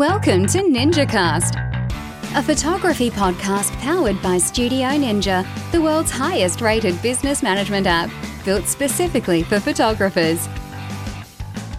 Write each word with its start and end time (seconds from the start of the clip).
Welcome 0.00 0.46
to 0.46 0.60
NinjaCast, 0.60 2.34
a 2.34 2.42
photography 2.42 3.10
podcast 3.10 3.70
powered 3.80 4.22
by 4.22 4.38
Studio 4.38 4.88
Ninja, 4.88 5.46
the 5.72 5.82
world's 5.82 6.10
highest 6.10 6.62
rated 6.62 7.02
business 7.02 7.42
management 7.42 7.86
app, 7.86 8.10
built 8.42 8.64
specifically 8.64 9.42
for 9.42 9.60
photographers. 9.60 10.48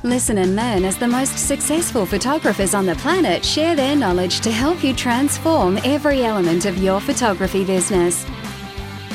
Listen 0.03 0.37
and 0.37 0.55
learn 0.55 0.85
as 0.85 0.97
the 0.97 1.07
most 1.07 1.35
successful 1.47 2.05
photographers 2.05 2.75
on 2.75 2.85
the 2.85 2.93
planet 2.97 3.43
share 3.43 3.75
their 3.75 3.95
knowledge 3.95 4.41
to 4.41 4.51
help 4.51 4.83
you 4.83 4.93
transform 4.93 5.79
every 5.83 6.23
element 6.23 6.67
of 6.67 6.77
your 6.77 7.01
photography 7.01 7.65
business. 7.65 8.23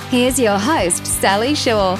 Here's 0.08 0.36
your 0.36 0.58
host, 0.58 1.06
Sally 1.06 1.54
Shaw. 1.54 1.96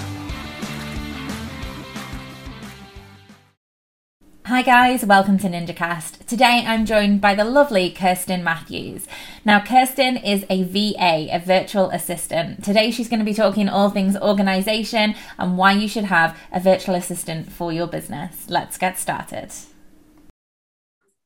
Hi 4.57 4.62
guys, 4.62 5.04
welcome 5.04 5.36
to 5.41 5.48
NinjaCast. 5.48 6.24
Today 6.24 6.65
I'm 6.66 6.87
joined 6.87 7.20
by 7.20 7.34
the 7.34 7.45
lovely 7.45 7.91
Kirsten 7.91 8.42
Matthews. 8.42 9.06
Now, 9.45 9.62
Kirsten 9.62 10.16
is 10.16 10.46
a 10.48 10.62
VA, 10.62 11.29
a 11.30 11.38
virtual 11.38 11.91
assistant. 11.91 12.65
Today 12.65 12.91
she's 12.91 13.10
going 13.10 13.19
to 13.19 13.24
be 13.27 13.34
talking 13.34 13.69
all 13.69 13.91
things 13.91 14.16
organization 14.16 15.15
and 15.38 15.59
why 15.59 15.73
you 15.73 15.87
should 15.87 16.05
have 16.05 16.38
a 16.51 16.59
virtual 16.59 16.95
assistant 16.95 17.52
for 17.52 17.70
your 17.70 17.87
business. 17.87 18.48
Let's 18.48 18.79
get 18.79 18.98
started. 18.98 19.52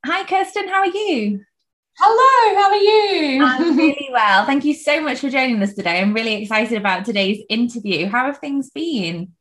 Hi 0.05 0.25
Kirsten, 0.25 0.67
how 0.67 0.81
are 0.81 0.87
you? 0.87 1.45
Hello, 2.01 2.61
how 2.61 2.71
are 2.71 2.75
you? 2.75 3.45
I'm 3.45 3.77
really 3.77 4.09
well. 4.11 4.45
Thank 4.45 4.65
you 4.65 4.75
so 4.75 5.01
much 5.01 5.21
for 5.21 5.31
joining 5.31 5.63
us 5.63 5.75
today. 5.75 6.01
I'm 6.01 6.15
really 6.15 6.43
excited 6.43 6.77
about 6.77 7.05
today's 7.05 7.45
interview. 7.49 8.09
How 8.09 8.27
have 8.27 8.39
things 8.39 8.71
been? 8.71 9.35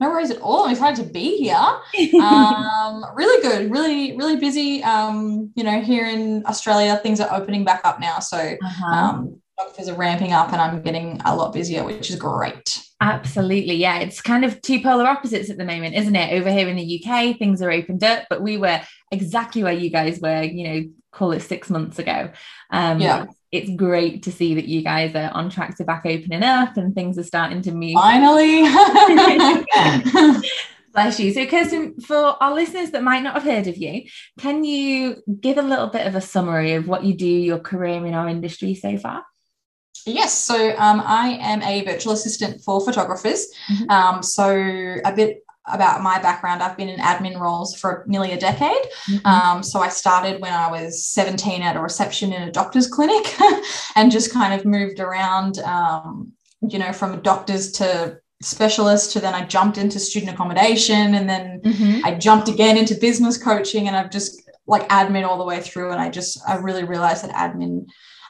No 0.00 0.08
worries 0.08 0.30
at 0.30 0.40
all. 0.40 0.64
I'm 0.64 0.72
excited 0.72 1.04
to 1.04 1.12
be 1.12 1.36
here. 1.36 1.80
Um, 2.20 3.04
really 3.14 3.42
good, 3.42 3.70
really, 3.70 4.16
really 4.16 4.36
busy. 4.36 4.82
Um, 4.82 5.50
you 5.54 5.64
know, 5.64 5.80
here 5.80 6.06
in 6.06 6.44
Australia, 6.46 6.98
things 7.02 7.20
are 7.20 7.32
opening 7.32 7.64
back 7.64 7.82
up 7.84 8.00
now. 8.00 8.18
So 8.18 8.38
uh-huh. 8.38 8.86
um, 8.86 9.40
photographers 9.56 9.88
are 9.88 9.96
ramping 9.96 10.32
up 10.32 10.52
and 10.52 10.60
I'm 10.60 10.82
getting 10.82 11.20
a 11.24 11.34
lot 11.34 11.52
busier, 11.52 11.84
which 11.84 12.10
is 12.10 12.16
great. 12.16 12.82
Absolutely. 13.00 13.74
Yeah. 13.74 13.98
It's 13.98 14.20
kind 14.20 14.44
of 14.44 14.60
two 14.62 14.82
polar 14.82 15.06
opposites 15.06 15.50
at 15.50 15.58
the 15.58 15.64
moment, 15.64 15.94
isn't 15.94 16.16
it? 16.16 16.32
Over 16.32 16.50
here 16.50 16.68
in 16.68 16.76
the 16.76 17.02
UK, 17.04 17.36
things 17.38 17.60
are 17.62 17.70
opened 17.70 18.04
up, 18.04 18.24
but 18.30 18.42
we 18.42 18.56
were 18.56 18.80
exactly 19.10 19.62
where 19.62 19.72
you 19.72 19.90
guys 19.90 20.20
were, 20.20 20.42
you 20.42 20.68
know, 20.68 20.90
call 21.12 21.32
it 21.32 21.40
six 21.40 21.68
months 21.70 21.98
ago. 21.98 22.30
Um, 22.70 23.00
yeah 23.00 23.26
it's 23.52 23.70
great 23.70 24.22
to 24.24 24.32
see 24.32 24.54
that 24.54 24.66
you 24.66 24.82
guys 24.82 25.14
are 25.14 25.30
on 25.32 25.50
track 25.50 25.76
to 25.76 25.84
back 25.84 26.02
opening 26.06 26.42
up 26.42 26.76
and 26.76 26.94
things 26.94 27.18
are 27.18 27.24
starting 27.24 27.62
to 27.62 27.72
move. 27.72 27.94
Finally. 27.94 28.62
Bless 30.92 31.20
you. 31.20 31.32
So, 31.32 31.46
Kirsten, 31.46 32.00
for 32.00 32.36
our 32.42 32.54
listeners 32.54 32.90
that 32.90 33.02
might 33.02 33.22
not 33.22 33.34
have 33.34 33.44
heard 33.44 33.66
of 33.68 33.76
you, 33.76 34.04
can 34.38 34.64
you 34.64 35.22
give 35.40 35.58
a 35.58 35.62
little 35.62 35.86
bit 35.86 36.06
of 36.06 36.14
a 36.14 36.20
summary 36.20 36.74
of 36.74 36.88
what 36.88 37.04
you 37.04 37.14
do, 37.14 37.26
your 37.26 37.60
career 37.60 38.04
in 38.06 38.14
our 38.14 38.28
industry 38.28 38.74
so 38.74 38.96
far? 38.98 39.24
Yes, 40.06 40.32
so 40.32 40.70
um, 40.78 41.02
I 41.04 41.38
am 41.40 41.62
a 41.62 41.84
virtual 41.84 42.12
assistant 42.12 42.62
for 42.62 42.80
photographers. 42.80 43.46
Mm-hmm. 43.70 43.90
Um, 43.90 44.22
so 44.22 44.48
a 45.04 45.12
bit 45.14 45.44
about 45.72 46.02
my 46.02 46.20
background, 46.20 46.62
I've 46.62 46.76
been 46.76 46.88
in 46.88 47.00
admin 47.00 47.38
roles 47.38 47.74
for 47.74 48.04
nearly 48.06 48.32
a 48.32 48.38
decade. 48.38 48.84
Mm-hmm. 49.10 49.26
Um, 49.26 49.62
so 49.62 49.80
I 49.80 49.88
started 49.88 50.40
when 50.40 50.52
I 50.52 50.70
was 50.70 51.06
17 51.06 51.62
at 51.62 51.76
a 51.76 51.80
reception 51.80 52.32
in 52.32 52.42
a 52.42 52.52
doctor's 52.52 52.86
clinic 52.86 53.34
and 53.96 54.10
just 54.10 54.32
kind 54.32 54.58
of 54.58 54.66
moved 54.66 55.00
around, 55.00 55.58
um, 55.60 56.32
you 56.60 56.78
know, 56.78 56.92
from 56.92 57.20
doctors 57.22 57.72
to 57.72 58.18
specialist 58.42 59.12
to 59.12 59.20
then 59.20 59.34
I 59.34 59.44
jumped 59.44 59.76
into 59.76 59.98
student 59.98 60.32
accommodation 60.32 61.14
and 61.14 61.28
then 61.28 61.60
mm-hmm. 61.60 62.04
I 62.04 62.14
jumped 62.14 62.48
again 62.48 62.78
into 62.78 62.94
business 62.94 63.36
coaching 63.36 63.86
and 63.86 63.96
I've 63.96 64.10
just 64.10 64.42
like 64.66 64.88
admin 64.88 65.26
all 65.26 65.38
the 65.38 65.44
way 65.44 65.60
through. 65.60 65.90
And 65.90 66.00
I 66.00 66.08
just, 66.08 66.40
I 66.48 66.56
really 66.56 66.84
realized 66.84 67.24
that 67.24 67.34
admin 67.34 67.86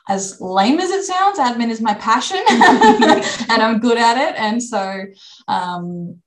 as 0.09 0.41
lame 0.41 0.81
as 0.81 0.91
it 0.91 1.05
sounds, 1.05 1.39
admin 1.39 1.71
is 1.71 1.81
my 1.81 1.95
passion 1.95 2.43
and 2.49 3.63
I'm 3.63 3.79
good 3.79 3.99
at 3.99 4.17
it. 4.17 4.39
And 4.39 4.63
so, 4.63 5.05
um, 5.47 6.21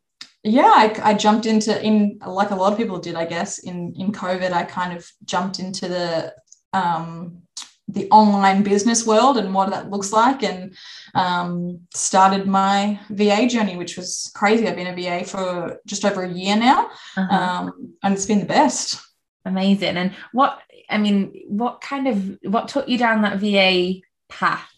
yeah, 0.43 0.73
I, 0.75 0.99
I, 1.03 1.13
jumped 1.13 1.45
into 1.45 1.81
in 1.81 2.19
like 2.25 2.51
a 2.51 2.55
lot 2.55 2.73
of 2.73 2.77
people 2.77 2.99
did, 2.99 3.15
I 3.15 3.25
guess, 3.25 3.59
in 3.59 3.93
in 3.97 4.11
COVID. 4.11 4.51
I 4.51 4.63
kind 4.63 4.95
of 4.95 5.09
jumped 5.23 5.59
into 5.59 5.87
the 5.87 6.33
um, 6.73 7.43
the 7.87 8.09
online 8.09 8.61
business 8.61 9.07
world 9.07 9.37
and 9.37 9.53
what 9.53 9.69
that 9.69 9.89
looks 9.89 10.11
like, 10.11 10.43
and 10.43 10.75
um, 11.15 11.79
started 11.93 12.45
my 12.45 12.99
VA 13.09 13.47
journey, 13.47 13.77
which 13.77 13.95
was 13.95 14.31
crazy. 14.35 14.67
I've 14.67 14.75
been 14.75 14.87
a 14.87 14.95
VA 14.95 15.25
for 15.25 15.79
just 15.85 16.03
over 16.03 16.23
a 16.23 16.29
year 16.29 16.57
now, 16.57 16.89
uh-huh. 17.15 17.35
um, 17.35 17.93
and 18.03 18.13
it's 18.13 18.25
been 18.25 18.39
the 18.39 18.45
best. 18.45 18.99
Amazing. 19.45 19.95
And 19.97 20.13
what 20.33 20.59
I 20.89 20.97
mean, 20.97 21.43
what 21.47 21.79
kind 21.79 22.07
of 22.07 22.37
what 22.43 22.67
took 22.67 22.89
you 22.89 22.97
down 22.97 23.21
that 23.21 23.39
VA 23.39 24.01
path? 24.27 24.72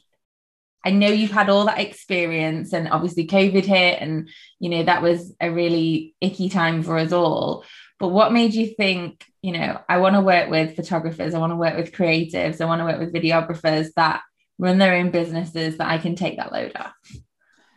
I 0.85 0.91
know 0.91 1.09
you've 1.09 1.31
had 1.31 1.49
all 1.49 1.65
that 1.65 1.79
experience 1.79 2.71
and 2.71 2.87
obviously 2.87 3.25
COVID 3.27 3.65
hit 3.65 4.01
and 4.01 4.29
you 4.59 4.69
know 4.69 4.83
that 4.83 5.01
was 5.01 5.35
a 5.41 5.51
really 5.51 6.15
icky 6.21 6.47
time 6.49 6.83
for 6.83 6.97
us 6.97 7.11
all. 7.11 7.65
But 7.99 8.09
what 8.09 8.33
made 8.33 8.53
you 8.53 8.67
think, 8.67 9.25
you 9.41 9.53
know, 9.53 9.79
I 9.87 9.97
want 9.97 10.15
to 10.15 10.21
work 10.21 10.49
with 10.49 10.75
photographers, 10.75 11.33
I 11.33 11.39
want 11.39 11.51
to 11.51 11.57
work 11.57 11.77
with 11.77 11.93
creatives, 11.93 12.61
I 12.61 12.65
want 12.65 12.81
to 12.81 12.85
work 12.85 12.99
with 12.99 13.13
videographers 13.13 13.87
that 13.95 14.21
run 14.57 14.77
their 14.77 14.95
own 14.95 15.11
businesses 15.11 15.77
that 15.77 15.89
I 15.89 15.97
can 15.97 16.15
take 16.15 16.37
that 16.37 16.51
load 16.51 16.73
off? 16.75 16.93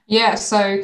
Yeah, 0.07 0.35
so 0.35 0.83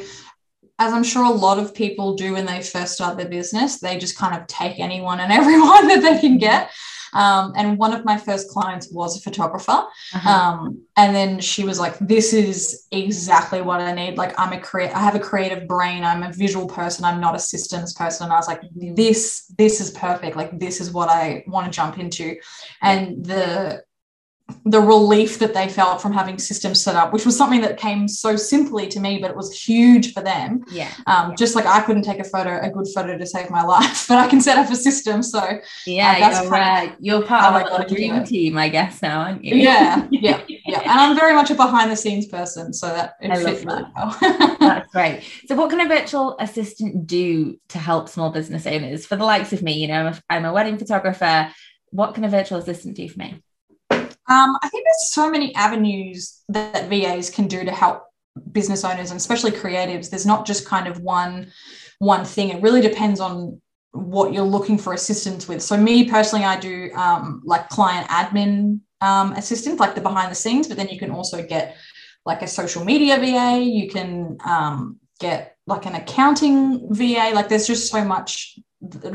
as 0.78 0.92
I'm 0.92 1.04
sure 1.04 1.24
a 1.24 1.30
lot 1.30 1.58
of 1.58 1.74
people 1.74 2.14
do 2.14 2.32
when 2.32 2.46
they 2.46 2.62
first 2.62 2.94
start 2.94 3.16
their 3.16 3.28
business, 3.28 3.80
they 3.80 3.98
just 3.98 4.18
kind 4.18 4.40
of 4.40 4.46
take 4.46 4.80
anyone 4.80 5.20
and 5.20 5.32
everyone 5.40 5.88
that 5.88 6.02
they 6.02 6.20
can 6.20 6.38
get. 6.38 6.70
Um, 7.14 7.52
and 7.56 7.78
one 7.78 7.92
of 7.94 8.04
my 8.04 8.16
first 8.16 8.48
clients 8.48 8.90
was 8.90 9.16
a 9.16 9.20
photographer. 9.20 9.84
Uh-huh. 10.14 10.28
Um, 10.28 10.82
and 10.96 11.14
then 11.14 11.40
she 11.40 11.64
was 11.64 11.78
like, 11.78 11.98
This 11.98 12.32
is 12.32 12.86
exactly 12.90 13.62
what 13.62 13.80
I 13.80 13.92
need. 13.92 14.18
Like, 14.18 14.38
I'm 14.38 14.52
a 14.52 14.60
create, 14.60 14.94
I 14.94 15.00
have 15.00 15.14
a 15.14 15.20
creative 15.20 15.66
brain. 15.66 16.04
I'm 16.04 16.22
a 16.22 16.32
visual 16.32 16.66
person. 16.66 17.04
I'm 17.04 17.20
not 17.20 17.34
a 17.34 17.38
systems 17.38 17.94
person. 17.94 18.24
And 18.24 18.32
I 18.32 18.36
was 18.36 18.48
like, 18.48 18.62
This, 18.74 19.52
this 19.58 19.80
is 19.80 19.90
perfect. 19.92 20.36
Like, 20.36 20.58
this 20.58 20.80
is 20.80 20.92
what 20.92 21.08
I 21.08 21.44
want 21.46 21.66
to 21.66 21.72
jump 21.72 21.98
into. 21.98 22.36
And 22.82 23.24
the 23.24 23.82
the 24.66 24.80
relief 24.80 25.38
that 25.38 25.54
they 25.54 25.68
felt 25.68 26.02
from 26.02 26.12
having 26.12 26.38
systems 26.38 26.82
set 26.82 26.94
up, 26.96 27.12
which 27.14 27.24
was 27.24 27.36
something 27.36 27.62
that 27.62 27.78
came 27.78 28.06
so 28.06 28.36
simply 28.36 28.86
to 28.86 29.00
me, 29.00 29.18
but 29.18 29.30
it 29.30 29.36
was 29.36 29.58
huge 29.58 30.12
for 30.12 30.22
them. 30.22 30.62
Yeah. 30.70 30.90
Um, 31.06 31.30
yeah. 31.30 31.34
Just 31.36 31.54
like 31.54 31.64
I 31.64 31.80
couldn't 31.80 32.02
take 32.02 32.18
a 32.18 32.24
photo, 32.24 32.60
a 32.60 32.70
good 32.70 32.86
photo 32.94 33.16
to 33.16 33.26
save 33.26 33.50
my 33.50 33.62
life, 33.64 34.06
but 34.06 34.18
I 34.18 34.28
can 34.28 34.42
set 34.42 34.58
up 34.58 34.70
a 34.70 34.76
system. 34.76 35.22
So 35.22 35.60
yeah, 35.86 36.12
uh, 36.12 36.42
you're, 36.42 36.54
uh, 36.54 36.92
you're 37.00 37.22
part 37.22 37.66
of 37.66 37.88
the 37.88 37.94
dream 37.94 38.22
team, 38.24 38.58
I 38.58 38.68
guess 38.68 39.00
now, 39.00 39.20
aren't 39.20 39.44
you? 39.44 39.56
Yeah, 39.56 40.06
yeah, 40.10 40.42
yeah. 40.48 40.80
And 40.80 40.90
I'm 40.90 41.16
very 41.16 41.34
much 41.34 41.50
a 41.50 41.54
behind 41.54 41.90
the 41.90 41.96
scenes 41.96 42.26
person, 42.26 42.74
so 42.74 42.88
that 42.88 43.14
it 43.22 43.30
I 43.30 43.38
really 43.38 43.64
well. 43.64 44.16
That's 44.20 44.90
great. 44.92 45.24
So, 45.46 45.56
what 45.56 45.70
can 45.70 45.80
a 45.80 45.88
virtual 45.88 46.36
assistant 46.38 47.06
do 47.06 47.58
to 47.68 47.78
help 47.78 48.10
small 48.10 48.30
business 48.30 48.66
owners? 48.66 49.06
For 49.06 49.16
the 49.16 49.24
likes 49.24 49.54
of 49.54 49.62
me, 49.62 49.72
you 49.72 49.88
know, 49.88 50.12
I'm 50.28 50.44
a 50.44 50.52
wedding 50.52 50.76
photographer. 50.76 51.50
What 51.90 52.14
can 52.14 52.24
a 52.24 52.28
virtual 52.28 52.58
assistant 52.58 52.96
do 52.96 53.08
for 53.08 53.20
me? 53.20 53.43
Um, 54.28 54.56
I 54.62 54.68
think 54.68 54.84
there's 54.84 55.12
so 55.12 55.30
many 55.30 55.54
avenues 55.54 56.42
that 56.48 56.88
VAs 56.88 57.30
can 57.30 57.46
do 57.46 57.64
to 57.64 57.72
help 57.72 58.04
business 58.52 58.84
owners 58.84 59.10
and 59.10 59.18
especially 59.18 59.50
creatives. 59.50 60.10
There's 60.10 60.26
not 60.26 60.46
just 60.46 60.66
kind 60.66 60.88
of 60.88 61.00
one 61.00 61.52
one 61.98 62.24
thing. 62.24 62.50
It 62.50 62.62
really 62.62 62.80
depends 62.80 63.20
on 63.20 63.60
what 63.92 64.32
you're 64.32 64.42
looking 64.42 64.76
for 64.76 64.92
assistance 64.92 65.46
with. 65.46 65.62
So 65.62 65.76
me 65.76 66.08
personally, 66.08 66.44
I 66.44 66.58
do 66.58 66.90
um, 66.94 67.42
like 67.44 67.68
client 67.68 68.08
admin 68.08 68.80
um, 69.00 69.32
assistance, 69.32 69.78
like 69.78 69.94
the 69.94 70.00
behind 70.00 70.30
the 70.30 70.34
scenes, 70.34 70.66
but 70.66 70.76
then 70.76 70.88
you 70.88 70.98
can 70.98 71.10
also 71.10 71.44
get 71.46 71.76
like 72.26 72.42
a 72.42 72.48
social 72.48 72.84
media 72.84 73.18
VA. 73.18 73.62
You 73.62 73.88
can 73.88 74.38
um, 74.44 74.98
get 75.20 75.56
like 75.66 75.86
an 75.86 75.94
accounting 75.94 76.88
VA. 76.92 77.30
Like 77.34 77.48
there's 77.48 77.66
just 77.66 77.90
so 77.90 78.04
much 78.04 78.58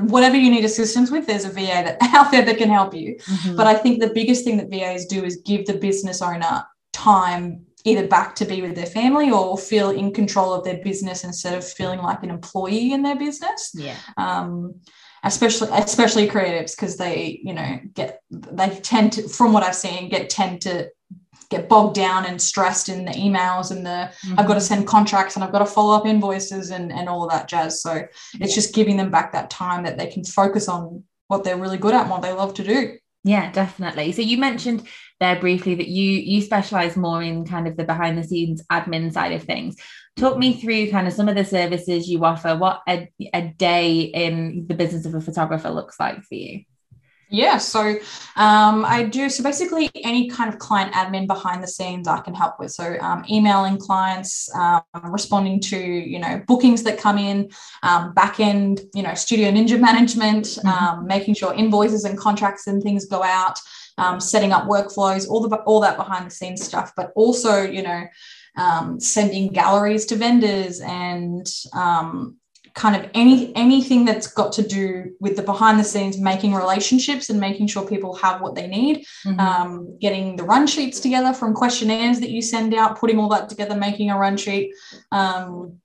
whatever 0.09 0.35
you 0.35 0.49
need 0.49 0.65
assistance 0.65 1.11
with, 1.11 1.27
there's 1.27 1.45
a 1.45 1.49
VA 1.49 1.83
that 1.83 1.97
out 2.01 2.31
there 2.31 2.43
that 2.43 2.57
can 2.57 2.69
help 2.69 2.93
you. 2.93 3.15
Mm-hmm. 3.15 3.55
But 3.55 3.67
I 3.67 3.75
think 3.75 3.99
the 3.99 4.13
biggest 4.13 4.43
thing 4.43 4.57
that 4.57 4.69
VAs 4.69 5.05
do 5.05 5.23
is 5.23 5.37
give 5.45 5.65
the 5.65 5.73
business 5.73 6.21
owner 6.21 6.65
time 6.93 7.65
either 7.85 8.07
back 8.07 8.35
to 8.35 8.45
be 8.45 8.61
with 8.61 8.75
their 8.75 8.85
family 8.85 9.31
or 9.31 9.57
feel 9.57 9.89
in 9.89 10.13
control 10.13 10.53
of 10.53 10.65
their 10.65 10.83
business 10.83 11.23
instead 11.23 11.57
of 11.57 11.65
feeling 11.65 11.99
like 11.99 12.23
an 12.23 12.29
employee 12.29 12.91
in 12.91 13.03
their 13.03 13.15
business. 13.15 13.71
Yeah. 13.73 13.95
Um, 14.17 14.75
especially 15.23 15.67
especially 15.73 16.27
creatives 16.27 16.75
because 16.75 16.95
they 16.95 17.41
you 17.43 17.53
know 17.53 17.79
get 17.93 18.21
they 18.29 18.69
tend 18.69 19.11
to 19.11 19.27
from 19.27 19.51
what 19.51 19.63
i've 19.63 19.75
seen 19.75 20.07
get 20.07 20.29
tend 20.29 20.61
to 20.61 20.87
get 21.49 21.67
bogged 21.67 21.95
down 21.95 22.25
and 22.25 22.41
stressed 22.41 22.89
in 22.89 23.05
the 23.05 23.11
emails 23.11 23.71
and 23.71 23.85
the 23.85 24.11
mm-hmm. 24.25 24.39
I've 24.39 24.47
got 24.47 24.53
to 24.53 24.61
send 24.61 24.87
contracts 24.87 25.35
and 25.35 25.43
I've 25.43 25.51
got 25.51 25.59
to 25.59 25.65
follow 25.65 25.95
up 25.95 26.05
invoices 26.05 26.69
and, 26.69 26.91
and 26.91 27.09
all 27.09 27.23
of 27.23 27.31
that 27.31 27.47
jazz. 27.47 27.81
So 27.81 28.03
it's 28.35 28.53
just 28.53 28.75
giving 28.75 28.97
them 28.97 29.09
back 29.09 29.31
that 29.33 29.49
time 29.49 29.83
that 29.83 29.97
they 29.97 30.07
can 30.07 30.23
focus 30.23 30.67
on 30.67 31.03
what 31.27 31.43
they're 31.43 31.57
really 31.57 31.77
good 31.77 31.93
at 31.93 32.01
and 32.01 32.09
what 32.11 32.21
they 32.21 32.31
love 32.31 32.53
to 32.55 32.63
do. 32.63 32.97
Yeah, 33.23 33.51
definitely. 33.51 34.11
So 34.11 34.21
you 34.21 34.37
mentioned 34.37 34.87
there 35.19 35.39
briefly 35.39 35.75
that 35.75 35.87
you 35.87 36.11
you 36.11 36.41
specialize 36.41 36.95
more 36.95 37.21
in 37.21 37.45
kind 37.45 37.67
of 37.67 37.75
the 37.75 37.83
behind 37.83 38.17
the 38.17 38.23
scenes 38.23 38.63
admin 38.71 39.11
side 39.11 39.33
of 39.33 39.43
things. 39.43 39.75
Talk 40.15 40.37
me 40.37 40.53
through 40.53 40.91
kind 40.91 41.07
of 41.07 41.13
some 41.13 41.27
of 41.27 41.35
the 41.35 41.43
services 41.45 42.09
you 42.09 42.23
offer, 42.23 42.55
what 42.55 42.81
a, 42.87 43.11
a 43.33 43.53
day 43.57 44.01
in 44.01 44.65
the 44.67 44.73
business 44.73 45.05
of 45.05 45.15
a 45.15 45.21
photographer 45.21 45.69
looks 45.69 45.99
like 45.99 46.23
for 46.23 46.35
you. 46.35 46.63
Yeah, 47.31 47.59
so 47.59 47.95
um, 48.37 48.83
I 48.85 49.03
do 49.03 49.29
so 49.29 49.43
basically 49.43 49.91
any 49.95 50.29
kind 50.29 50.51
of 50.51 50.57
client 50.57 50.93
admin 50.93 51.27
behind 51.27 51.61
the 51.61 51.67
scenes 51.67 52.07
I 52.07 52.21
can 52.21 52.33
help 52.33 52.59
with. 52.59 52.71
So 52.71 52.97
um, 53.01 53.23
emailing 53.29 53.77
clients, 53.77 54.53
um, 54.55 54.81
responding 55.03 55.59
to 55.61 55.77
you 55.77 56.17
know 56.17 56.41
bookings 56.47 56.81
that 56.83 56.97
come 56.97 57.19
in, 57.19 57.51
um, 57.83 58.13
back 58.15 58.39
end 58.39 58.81
you 58.95 59.03
know 59.03 59.13
Studio 59.13 59.51
Ninja 59.51 59.79
management, 59.89 60.45
mm-hmm. 60.45 60.67
Um, 60.67 61.05
making 61.05 61.35
sure 61.35 61.53
invoices 61.53 62.03
and 62.03 62.17
contracts 62.17 62.65
and 62.65 62.81
things 62.81 63.05
go 63.05 63.21
out, 63.21 63.59
um, 63.99 64.19
setting 64.19 64.51
up 64.51 64.63
workflows, 64.63 65.29
all 65.29 65.47
the 65.47 65.55
all 65.57 65.81
that 65.81 65.97
behind 65.97 66.25
the 66.25 66.31
scenes 66.31 66.65
stuff. 66.65 66.93
But 66.97 67.11
also 67.15 67.61
you 67.61 67.83
know 67.83 68.05
sending 68.97 69.49
galleries 69.49 70.05
to 70.07 70.15
vendors 70.15 70.81
and 70.81 71.47
kind 72.73 72.95
of 72.95 73.09
any 73.13 73.55
anything 73.55 74.05
that's 74.05 74.27
got 74.27 74.51
to 74.53 74.61
do 74.61 75.11
with 75.19 75.35
the 75.35 75.41
behind 75.41 75.79
the 75.79 75.83
scenes 75.83 76.19
making 76.19 76.53
relationships 76.53 77.29
and 77.29 77.39
making 77.39 77.67
sure 77.67 77.87
people 77.87 78.15
have 78.15 78.41
what 78.41 78.55
they 78.55 78.67
need 78.67 79.05
mm-hmm. 79.25 79.39
um, 79.39 79.97
getting 79.99 80.35
the 80.35 80.43
run 80.43 80.67
sheets 80.67 80.99
together 80.99 81.33
from 81.33 81.53
questionnaires 81.53 82.19
that 82.19 82.29
you 82.29 82.41
send 82.41 82.73
out 82.73 82.99
putting 82.99 83.19
all 83.19 83.29
that 83.29 83.49
together 83.49 83.75
making 83.75 84.09
a 84.11 84.17
run 84.17 84.37
sheet 84.37 84.73
um, 85.11 85.79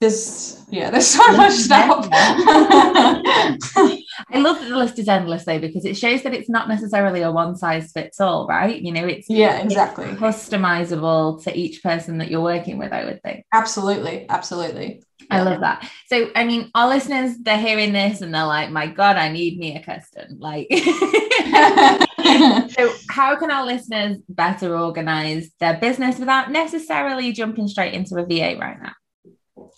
there's 0.00 0.64
yeah 0.70 0.90
there's 0.90 1.06
so 1.06 1.32
much 1.36 1.52
stuff 1.52 2.08
I 4.32 4.38
love 4.38 4.60
that 4.60 4.68
the 4.68 4.76
list 4.76 4.98
is 4.98 5.08
endless 5.08 5.44
though 5.44 5.58
because 5.58 5.84
it 5.84 5.96
shows 5.96 6.22
that 6.22 6.34
it's 6.34 6.48
not 6.48 6.68
necessarily 6.68 7.22
a 7.22 7.32
one 7.32 7.56
size 7.56 7.90
fits 7.92 8.20
all, 8.20 8.46
right? 8.46 8.80
You 8.80 8.92
know, 8.92 9.06
it's 9.06 9.28
yeah, 9.28 9.58
exactly 9.58 10.06
it's 10.06 10.20
customizable 10.20 11.42
to 11.44 11.56
each 11.56 11.82
person 11.82 12.18
that 12.18 12.30
you're 12.30 12.40
working 12.40 12.78
with. 12.78 12.92
I 12.92 13.04
would 13.04 13.22
think. 13.22 13.44
Absolutely, 13.52 14.26
absolutely. 14.28 15.02
I 15.30 15.42
love 15.42 15.60
that. 15.60 15.88
So, 16.06 16.30
I 16.34 16.44
mean, 16.44 16.70
our 16.74 16.88
listeners, 16.88 17.36
they're 17.38 17.58
hearing 17.58 17.92
this 17.92 18.20
and 18.20 18.34
they're 18.34 18.46
like, 18.46 18.70
my 18.70 18.86
God, 18.86 19.16
I 19.16 19.30
need 19.30 19.58
me 19.58 19.76
a 19.76 19.82
custom. 19.82 20.38
Like, 20.38 20.68
so 22.70 22.92
how 23.08 23.36
can 23.36 23.50
our 23.50 23.64
listeners 23.64 24.18
better 24.28 24.76
organize 24.76 25.50
their 25.60 25.78
business 25.78 26.18
without 26.18 26.50
necessarily 26.50 27.32
jumping 27.32 27.68
straight 27.68 27.94
into 27.94 28.16
a 28.16 28.26
VA 28.26 28.58
right 28.58 28.78
now? 28.82 28.92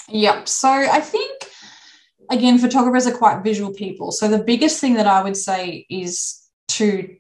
Yep. 0.09 0.49
So, 0.49 0.69
I 0.69 1.01
think, 1.01 1.45
again, 2.31 2.59
photographers 2.59 3.07
are 3.07 3.17
quite 3.17 3.43
visual 3.43 3.73
people. 3.73 4.13
So, 4.13 4.29
the 4.29 4.43
biggest 4.43 4.81
thing 4.81 4.95
that 4.95 5.07
I 5.07 5.23
would 5.23 5.37
say 5.37 5.87
is 5.91 6.41
to 6.69 7.15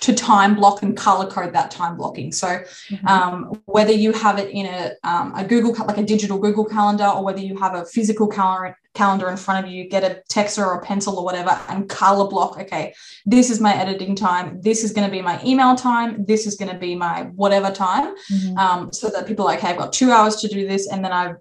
to 0.00 0.14
time 0.14 0.54
block 0.54 0.82
and 0.82 0.96
color 0.96 1.30
code 1.30 1.52
that 1.52 1.70
time 1.70 1.96
blocking. 1.96 2.32
So 2.32 2.46
mm-hmm. 2.46 3.06
um, 3.06 3.62
whether 3.66 3.92
you 3.92 4.12
have 4.12 4.38
it 4.38 4.50
in 4.50 4.66
a, 4.66 4.92
um, 5.04 5.32
a 5.36 5.44
Google, 5.44 5.74
like 5.86 5.98
a 5.98 6.02
digital 6.02 6.38
Google 6.38 6.64
calendar, 6.64 7.06
or 7.06 7.24
whether 7.24 7.40
you 7.40 7.56
have 7.58 7.74
a 7.74 7.84
physical 7.84 8.26
calendar, 8.28 8.76
calendar 8.94 9.30
in 9.30 9.36
front 9.36 9.64
of 9.64 9.72
you, 9.72 9.88
get 9.88 10.04
a 10.04 10.22
texter 10.30 10.66
or 10.66 10.74
a 10.74 10.82
pencil 10.82 11.18
or 11.18 11.24
whatever 11.24 11.58
and 11.68 11.88
color 11.88 12.28
block, 12.28 12.58
okay, 12.58 12.94
this 13.26 13.50
is 13.50 13.60
my 13.60 13.74
editing 13.74 14.14
time. 14.14 14.60
This 14.60 14.84
is 14.84 14.92
going 14.92 15.06
to 15.06 15.10
be 15.10 15.22
my 15.22 15.40
email 15.44 15.74
time. 15.74 16.24
This 16.24 16.46
is 16.46 16.56
going 16.56 16.72
to 16.72 16.78
be 16.78 16.94
my 16.94 17.24
whatever 17.34 17.70
time. 17.70 18.14
Mm-hmm. 18.30 18.58
Um, 18.58 18.92
so 18.92 19.08
that 19.10 19.26
people 19.26 19.44
are 19.44 19.48
like, 19.48 19.60
okay, 19.60 19.68
I've 19.68 19.78
got 19.78 19.92
two 19.92 20.10
hours 20.10 20.36
to 20.36 20.48
do 20.48 20.66
this. 20.66 20.88
And 20.90 21.04
then 21.04 21.12
I've 21.12 21.36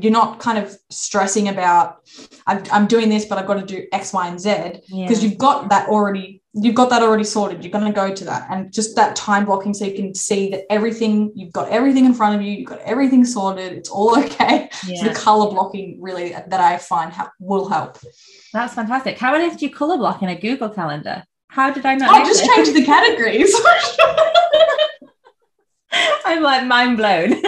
you're 0.00 0.12
not 0.12 0.40
kind 0.40 0.58
of 0.58 0.76
stressing 0.90 1.48
about 1.48 1.98
i 2.46 2.58
am 2.70 2.86
doing 2.86 3.10
this 3.10 3.26
but 3.26 3.38
i've 3.38 3.46
got 3.46 3.60
to 3.60 3.66
do 3.66 3.86
x 3.92 4.14
y 4.14 4.28
and 4.28 4.40
z 4.40 4.50
because 4.50 5.22
yeah. 5.22 5.28
you've 5.28 5.36
got 5.36 5.68
that 5.68 5.88
already 5.90 6.42
you've 6.54 6.74
got 6.74 6.88
that 6.90 7.02
already 7.02 7.24
sorted. 7.24 7.64
You're 7.64 7.72
going 7.72 7.84
to 7.84 7.92
go 7.92 8.14
to 8.14 8.24
that 8.24 8.46
and 8.50 8.72
just 8.72 8.94
that 8.96 9.16
time 9.16 9.44
blocking 9.44 9.74
so 9.74 9.84
you 9.84 9.94
can 9.94 10.14
see 10.14 10.50
that 10.50 10.70
everything, 10.70 11.32
you've 11.34 11.52
got 11.52 11.68
everything 11.68 12.04
in 12.04 12.14
front 12.14 12.36
of 12.36 12.42
you, 12.42 12.52
you've 12.52 12.68
got 12.68 12.80
everything 12.80 13.24
sorted, 13.24 13.72
it's 13.72 13.90
all 13.90 14.18
okay. 14.24 14.70
Yeah. 14.86 15.02
So 15.02 15.08
the 15.08 15.14
color 15.14 15.50
blocking 15.50 15.98
really 16.00 16.30
that 16.30 16.60
I 16.60 16.78
find 16.78 17.12
ha- 17.12 17.32
will 17.40 17.68
help. 17.68 17.98
That's 18.52 18.74
fantastic. 18.74 19.18
How 19.18 19.34
on 19.34 19.40
earth 19.40 19.58
do 19.58 19.66
you 19.66 19.74
color 19.74 19.96
block 19.96 20.22
in 20.22 20.28
a 20.28 20.38
Google 20.38 20.68
calendar? 20.68 21.24
How 21.48 21.70
did 21.70 21.84
I 21.86 21.94
not? 21.96 22.10
Oh, 22.10 22.14
I 22.14 22.24
just 22.24 22.44
changed 22.44 22.74
the 22.74 22.84
categories. 22.84 23.54
I'm 26.24 26.42
like 26.42 26.66
mind 26.66 26.96
blown. 26.96 27.40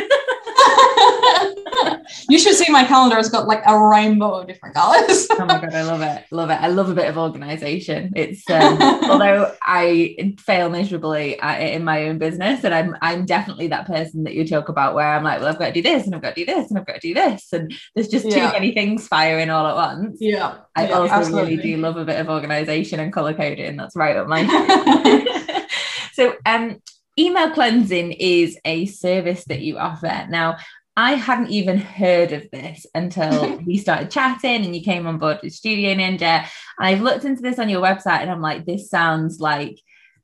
You 2.37 2.43
should 2.43 2.55
see 2.55 2.71
my 2.71 2.85
calendar. 2.85 3.19
It's 3.19 3.31
got 3.31 3.49
like 3.49 3.62
a 3.67 3.79
rainbow 3.79 4.35
of 4.35 4.47
different 4.47 4.75
colors. 4.75 5.27
oh 5.31 5.47
my 5.47 5.59
god, 5.59 5.75
I 5.75 5.83
love 5.85 6.03
it. 6.03 6.25
Love 6.31 6.50
it. 6.50 6.61
I 6.61 6.69
love 6.69 6.91
a 6.91 6.94
bit 6.94 7.09
of 7.09 7.17
organization. 7.17 8.12
It's 8.15 8.49
um, 8.50 8.79
although 9.11 9.55
I 9.62 10.35
fail 10.41 10.69
miserably 10.69 11.41
at 11.41 11.62
it 11.62 11.73
in 11.73 11.83
my 11.83 12.09
own 12.09 12.19
business, 12.19 12.62
and 12.62 12.75
I'm 12.75 12.94
I'm 13.00 13.25
definitely 13.25 13.69
that 13.69 13.87
person 13.87 14.25
that 14.25 14.35
you 14.35 14.47
talk 14.47 14.69
about 14.69 14.94
where 14.94 15.06
I'm 15.06 15.25
like, 15.25 15.41
well, 15.41 15.49
I've 15.49 15.59
got 15.59 15.69
to 15.69 15.73
do 15.73 15.81
this 15.81 16.05
and 16.05 16.15
I've 16.15 16.21
got 16.21 16.35
to 16.35 16.44
do 16.44 16.53
this 16.53 16.69
and 16.69 16.79
I've 16.79 16.87
got 16.87 17.00
to 17.00 17.00
do 17.00 17.15
this, 17.15 17.53
and 17.55 17.73
there's 17.94 18.09
just 18.09 18.31
too 18.31 18.53
many 18.53 18.73
things 18.73 19.09
firing 19.09 19.49
all 19.49 19.67
at 19.67 19.75
once. 19.75 20.19
Yeah. 20.21 20.59
I 20.75 20.88
yeah, 20.88 20.93
also 20.93 21.15
absolutely. 21.15 21.56
really 21.56 21.62
do 21.62 21.77
love 21.79 21.97
a 21.97 22.05
bit 22.05 22.21
of 22.21 22.29
organization 22.29 23.00
and 23.00 23.15
color 23.15 23.33
coding. 23.33 23.77
That's 23.77 23.97
right 23.97 24.15
up 24.15 24.29
my 24.29 24.44
so 26.12 26.35
um 26.44 26.83
email 27.19 27.50
cleansing 27.50 28.12
is 28.12 28.59
a 28.65 28.87
service 28.87 29.44
that 29.47 29.61
you 29.61 29.79
offer. 29.79 30.27
Now, 30.29 30.59
I 30.96 31.12
hadn't 31.12 31.50
even 31.50 31.78
heard 31.78 32.32
of 32.32 32.50
this 32.50 32.87
until 32.94 33.56
we 33.66 33.76
started 33.76 34.10
chatting 34.10 34.64
and 34.64 34.75
you 34.75 34.82
came 34.82 35.06
on 35.06 35.19
board 35.19 35.40
with 35.43 35.52
Studio 35.52 35.94
Ninja. 35.94 36.46
I've 36.78 37.02
looked 37.02 37.25
into 37.25 37.43
this 37.43 37.58
on 37.58 37.69
your 37.69 37.82
website 37.82 38.20
and 38.20 38.31
I'm 38.31 38.40
like, 38.40 38.64
this 38.64 38.88
sounds 38.88 39.38
like 39.38 39.78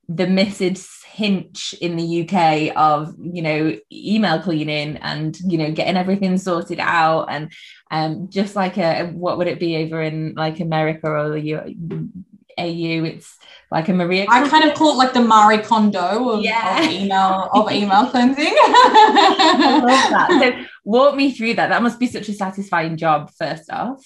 the 0.08 0.26
Mrs 0.26 1.04
Hinch 1.04 1.74
in 1.80 1.96
the 1.96 2.22
UK 2.22 2.74
of, 2.74 3.14
you 3.20 3.42
know, 3.42 3.78
email 3.92 4.40
cleaning 4.40 4.96
and, 4.96 5.38
you 5.40 5.58
know, 5.58 5.70
getting 5.70 5.96
everything 5.96 6.38
sorted 6.38 6.80
out. 6.80 7.26
And 7.28 7.52
um, 7.90 8.30
just 8.30 8.56
like 8.56 8.78
a, 8.78 9.08
what 9.08 9.36
would 9.36 9.48
it 9.48 9.60
be 9.60 9.76
over 9.76 10.00
in 10.00 10.34
like 10.34 10.60
America 10.60 11.06
or 11.06 11.30
the 11.30 11.76
AU? 12.58 13.04
It's 13.04 13.36
like 13.70 13.88
a 13.88 13.92
Maria. 13.92 14.26
I 14.28 14.48
kind 14.48 14.64
of 14.64 14.74
call 14.74 14.92
it 14.92 14.96
like 14.96 15.12
the 15.12 15.22
Marie 15.22 15.58
Kondo 15.58 16.30
of, 16.30 16.44
yeah. 16.44 16.84
of 16.84 16.90
email 16.90 17.48
of 17.52 17.72
email 17.72 18.06
cleansing. 18.06 18.54
I 18.56 19.80
love 19.82 20.10
that. 20.10 20.28
So 20.62 20.66
walk 20.84 21.14
me 21.14 21.32
through 21.32 21.54
that. 21.54 21.68
That 21.68 21.82
must 21.82 21.98
be 21.98 22.06
such 22.06 22.28
a 22.28 22.32
satisfying 22.32 22.96
job. 22.96 23.30
First 23.30 23.70
off. 23.70 24.04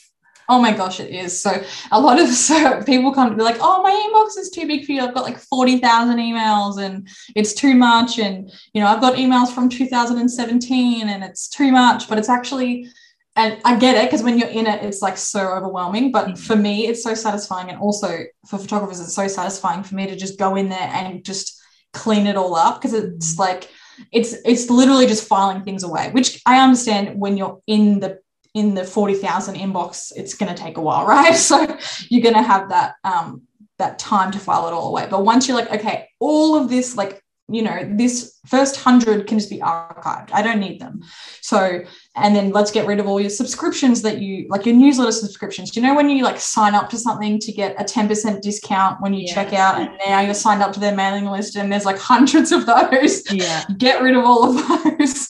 Oh 0.48 0.60
my 0.60 0.72
gosh, 0.72 1.00
it 1.00 1.12
is. 1.12 1.40
So 1.40 1.62
a 1.90 2.00
lot 2.00 2.20
of 2.20 2.28
so 2.48 2.82
people 2.84 3.12
come 3.12 3.30
to 3.30 3.36
be 3.36 3.42
like, 3.42 3.58
oh, 3.60 3.82
my 3.82 3.90
inbox 3.90 4.40
is 4.40 4.50
too 4.50 4.66
big 4.66 4.84
for 4.84 4.92
you. 4.92 5.02
I've 5.02 5.14
got 5.14 5.24
like 5.24 5.38
40,000 5.38 6.18
emails 6.18 6.80
and 6.80 7.08
it's 7.34 7.54
too 7.54 7.74
much. 7.74 8.18
And, 8.18 8.50
you 8.72 8.80
know, 8.80 8.86
I've 8.86 9.00
got 9.00 9.16
emails 9.16 9.52
from 9.52 9.68
2017 9.68 11.08
and 11.08 11.24
it's 11.24 11.48
too 11.48 11.72
much, 11.72 12.08
but 12.08 12.18
it's 12.18 12.28
actually 12.28 12.88
and 13.36 13.60
I 13.64 13.76
get 13.76 13.96
it 13.96 14.06
because 14.06 14.22
when 14.22 14.38
you're 14.38 14.48
in 14.48 14.66
it, 14.66 14.82
it's 14.82 15.02
like 15.02 15.18
so 15.18 15.52
overwhelming. 15.52 16.10
But 16.10 16.28
mm-hmm. 16.28 16.36
for 16.36 16.56
me, 16.56 16.86
it's 16.86 17.02
so 17.02 17.14
satisfying. 17.14 17.68
And 17.68 17.78
also 17.78 18.20
for 18.48 18.58
photographers, 18.58 18.98
it's 18.98 19.14
so 19.14 19.28
satisfying 19.28 19.82
for 19.82 19.94
me 19.94 20.06
to 20.06 20.16
just 20.16 20.38
go 20.38 20.56
in 20.56 20.70
there 20.70 20.90
and 20.92 21.22
just 21.22 21.60
clean 21.92 22.26
it 22.26 22.36
all 22.36 22.54
up 22.54 22.80
because 22.80 22.94
it's 22.94 23.32
mm-hmm. 23.32 23.40
like 23.40 23.70
it's 24.12 24.34
it's 24.44 24.70
literally 24.70 25.06
just 25.06 25.28
filing 25.28 25.62
things 25.62 25.82
away, 25.82 26.10
which 26.12 26.40
I 26.46 26.62
understand 26.62 27.20
when 27.20 27.36
you're 27.36 27.60
in 27.66 28.00
the 28.00 28.20
in 28.54 28.72
the 28.74 28.84
40,000 28.84 29.54
inbox, 29.56 30.12
it's 30.16 30.32
going 30.32 30.54
to 30.54 30.60
take 30.60 30.78
a 30.78 30.80
while, 30.80 31.06
right? 31.06 31.34
So 31.36 31.76
you're 32.08 32.22
going 32.22 32.34
to 32.34 32.42
have 32.42 32.70
that 32.70 32.94
um 33.04 33.42
that 33.78 33.98
time 33.98 34.32
to 34.32 34.38
file 34.38 34.66
it 34.66 34.72
all 34.72 34.88
away. 34.88 35.06
But 35.10 35.24
once 35.24 35.46
you're 35.46 35.58
like, 35.58 35.70
okay, 35.70 36.08
all 36.18 36.56
of 36.56 36.70
this 36.70 36.96
like 36.96 37.22
you 37.48 37.62
know, 37.62 37.88
this 37.92 38.38
first 38.46 38.76
hundred 38.76 39.26
can 39.28 39.38
just 39.38 39.50
be 39.50 39.60
archived. 39.60 40.30
I 40.32 40.42
don't 40.42 40.58
need 40.58 40.80
them. 40.80 41.02
So, 41.42 41.80
and 42.16 42.34
then 42.34 42.50
let's 42.50 42.72
get 42.72 42.86
rid 42.86 42.98
of 42.98 43.06
all 43.06 43.20
your 43.20 43.30
subscriptions 43.30 44.02
that 44.02 44.18
you 44.18 44.46
like 44.48 44.66
your 44.66 44.74
newsletter 44.74 45.12
subscriptions. 45.12 45.70
Do 45.70 45.80
you 45.80 45.86
know 45.86 45.94
when 45.94 46.10
you 46.10 46.24
like 46.24 46.40
sign 46.40 46.74
up 46.74 46.90
to 46.90 46.98
something 46.98 47.38
to 47.38 47.52
get 47.52 47.80
a 47.80 47.84
10% 47.84 48.42
discount 48.42 49.00
when 49.00 49.14
you 49.14 49.26
yeah. 49.26 49.34
check 49.34 49.52
out 49.52 49.80
and 49.80 49.90
now 50.04 50.20
you're 50.20 50.34
signed 50.34 50.62
up 50.62 50.72
to 50.72 50.80
their 50.80 50.96
mailing 50.96 51.26
list 51.26 51.56
and 51.56 51.72
there's 51.72 51.84
like 51.84 51.98
hundreds 51.98 52.50
of 52.50 52.66
those? 52.66 53.30
Yeah. 53.30 53.64
Get 53.78 54.02
rid 54.02 54.16
of 54.16 54.24
all 54.24 54.58
of 54.58 54.98
those 54.98 55.28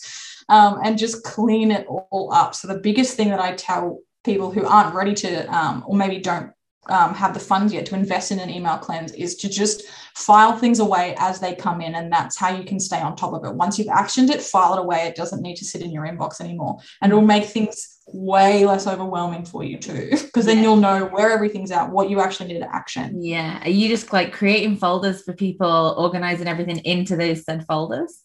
um, 0.48 0.80
and 0.84 0.98
just 0.98 1.22
clean 1.22 1.70
it 1.70 1.86
all 1.86 2.30
up. 2.32 2.54
So, 2.54 2.68
the 2.68 2.78
biggest 2.78 3.16
thing 3.16 3.30
that 3.30 3.40
I 3.40 3.54
tell 3.54 4.00
people 4.24 4.50
who 4.50 4.64
aren't 4.64 4.94
ready 4.94 5.14
to 5.14 5.54
um, 5.54 5.84
or 5.86 5.96
maybe 5.96 6.18
don't 6.18 6.50
um, 6.88 7.14
have 7.14 7.34
the 7.34 7.40
funds 7.40 7.72
yet 7.72 7.86
to 7.86 7.94
invest 7.94 8.32
in 8.32 8.38
an 8.38 8.50
email 8.50 8.78
cleanse 8.78 9.12
is 9.12 9.36
to 9.36 9.48
just 9.48 9.82
file 10.14 10.56
things 10.56 10.78
away 10.78 11.14
as 11.18 11.40
they 11.40 11.54
come 11.54 11.80
in. 11.80 11.94
And 11.94 12.12
that's 12.12 12.36
how 12.36 12.50
you 12.50 12.64
can 12.64 12.80
stay 12.80 13.00
on 13.00 13.16
top 13.16 13.32
of 13.32 13.44
it. 13.44 13.54
Once 13.54 13.78
you've 13.78 13.88
actioned 13.88 14.30
it, 14.30 14.42
file 14.42 14.74
it 14.74 14.80
away. 14.80 15.06
It 15.06 15.16
doesn't 15.16 15.42
need 15.42 15.56
to 15.56 15.64
sit 15.64 15.82
in 15.82 15.92
your 15.92 16.04
inbox 16.04 16.40
anymore. 16.40 16.78
And 17.02 17.12
it'll 17.12 17.24
make 17.24 17.44
things 17.44 17.98
way 18.08 18.64
less 18.64 18.86
overwhelming 18.86 19.44
for 19.44 19.64
you 19.64 19.78
too. 19.78 20.10
Because 20.36 20.46
then 20.46 20.58
yeah. 20.58 20.64
you'll 20.64 20.76
know 20.76 21.06
where 21.06 21.30
everything's 21.30 21.70
at, 21.70 21.90
what 21.90 22.10
you 22.10 22.20
actually 22.20 22.52
need 22.52 22.60
to 22.60 22.74
action. 22.74 23.22
Yeah. 23.22 23.62
Are 23.64 23.70
you 23.70 23.88
just 23.88 24.12
like 24.12 24.34
creating 24.34 24.76
folders 24.76 25.22
for 25.22 25.32
people, 25.32 25.94
organizing 25.96 26.46
everything 26.46 26.78
into 26.80 27.16
those 27.16 27.42
said 27.44 27.64
folders? 27.66 28.22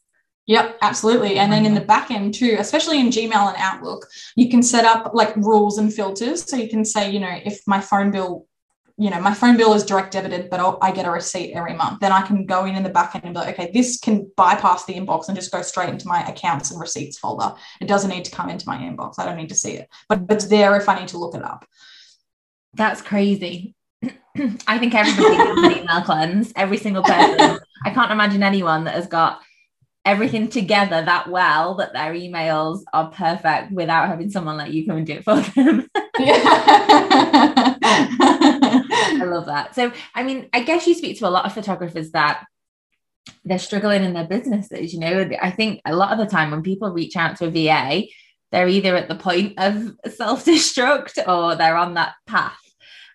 Yep, 0.47 0.79
absolutely. 0.81 1.37
And 1.37 1.51
then 1.51 1.65
in 1.65 1.73
the 1.73 1.81
back 1.81 2.11
end 2.11 2.33
too, 2.33 2.57
especially 2.59 2.99
in 2.99 3.07
Gmail 3.07 3.47
and 3.47 3.55
Outlook, 3.57 4.07
you 4.35 4.49
can 4.49 4.61
set 4.61 4.83
up 4.83 5.13
like 5.13 5.33
rules 5.37 5.77
and 5.77 5.93
filters. 5.93 6.43
So 6.43 6.57
you 6.57 6.67
can 6.67 6.83
say, 6.83 7.09
you 7.09 7.21
know, 7.21 7.39
if 7.45 7.61
my 7.67 7.79
phone 7.79 8.11
bill 8.11 8.47
you 9.01 9.09
know, 9.09 9.19
my 9.19 9.33
phone 9.33 9.57
bill 9.57 9.73
is 9.73 9.83
direct 9.83 10.13
debited, 10.13 10.47
but 10.51 10.59
I'll, 10.59 10.77
i 10.79 10.91
get 10.91 11.07
a 11.07 11.09
receipt 11.09 11.53
every 11.53 11.73
month. 11.73 12.01
Then 12.01 12.11
I 12.11 12.21
can 12.21 12.45
go 12.45 12.65
in 12.65 12.75
in 12.75 12.83
the 12.83 12.89
back 12.89 13.15
end 13.15 13.25
and 13.25 13.33
be 13.33 13.39
like, 13.39 13.57
okay, 13.57 13.71
this 13.73 13.99
can 13.99 14.31
bypass 14.37 14.85
the 14.85 14.93
inbox 14.93 15.27
and 15.27 15.35
just 15.35 15.51
go 15.51 15.63
straight 15.63 15.89
into 15.89 16.07
my 16.07 16.23
accounts 16.25 16.69
and 16.69 16.79
receipts 16.79 17.17
folder. 17.17 17.55
It 17.79 17.87
doesn't 17.87 18.11
need 18.11 18.25
to 18.25 18.31
come 18.31 18.47
into 18.47 18.69
my 18.69 18.77
inbox. 18.77 19.15
I 19.17 19.25
don't 19.25 19.37
need 19.37 19.49
to 19.49 19.55
see 19.55 19.71
it, 19.71 19.89
but 20.07 20.21
it's 20.29 20.45
there 20.45 20.75
if 20.75 20.87
I 20.87 20.99
need 20.99 21.07
to 21.09 21.17
look 21.17 21.33
it 21.33 21.43
up. 21.43 21.65
That's 22.75 23.01
crazy. 23.01 23.73
I 24.67 24.77
think 24.77 24.93
everybody 24.93 25.35
needs 25.35 25.63
an 25.63 25.71
email 25.81 26.01
cleanse. 26.03 26.53
Every 26.55 26.77
single 26.77 27.01
person. 27.01 27.57
I 27.83 27.89
can't 27.89 28.11
imagine 28.11 28.43
anyone 28.43 28.83
that 28.83 28.93
has 28.93 29.07
got 29.07 29.41
everything 30.05 30.47
together 30.47 31.03
that 31.03 31.27
well 31.27 31.73
that 31.75 31.93
their 31.93 32.13
emails 32.13 32.83
are 32.93 33.09
perfect 33.09 33.71
without 33.71 34.09
having 34.09 34.29
someone 34.29 34.57
like 34.57 34.71
you 34.71 34.85
come 34.85 34.97
and 34.97 35.07
do 35.07 35.13
it 35.13 35.23
for 35.23 35.37
them. 35.41 35.89
I 35.95 37.77
love 39.31 39.47
that. 39.47 39.75
So, 39.75 39.91
I 40.13 40.23
mean, 40.23 40.49
I 40.53 40.63
guess 40.63 40.87
you 40.87 40.93
speak 40.93 41.19
to 41.19 41.27
a 41.27 41.29
lot 41.29 41.45
of 41.45 41.53
photographers 41.53 42.11
that 42.11 42.45
they're 43.43 43.59
struggling 43.59 44.03
in 44.03 44.13
their 44.13 44.27
businesses. 44.27 44.93
You 44.93 44.99
know, 44.99 45.29
I 45.41 45.51
think 45.51 45.81
a 45.85 45.95
lot 45.95 46.11
of 46.11 46.17
the 46.17 46.25
time 46.25 46.51
when 46.51 46.63
people 46.63 46.91
reach 46.91 47.15
out 47.15 47.37
to 47.37 47.47
a 47.47 47.49
VA, 47.49 48.07
they're 48.51 48.67
either 48.67 48.95
at 48.95 49.07
the 49.07 49.15
point 49.15 49.53
of 49.57 49.95
self 50.13 50.45
destruct 50.45 51.17
or 51.27 51.55
they're 51.55 51.77
on 51.77 51.95
that 51.95 52.13
path. 52.27 52.57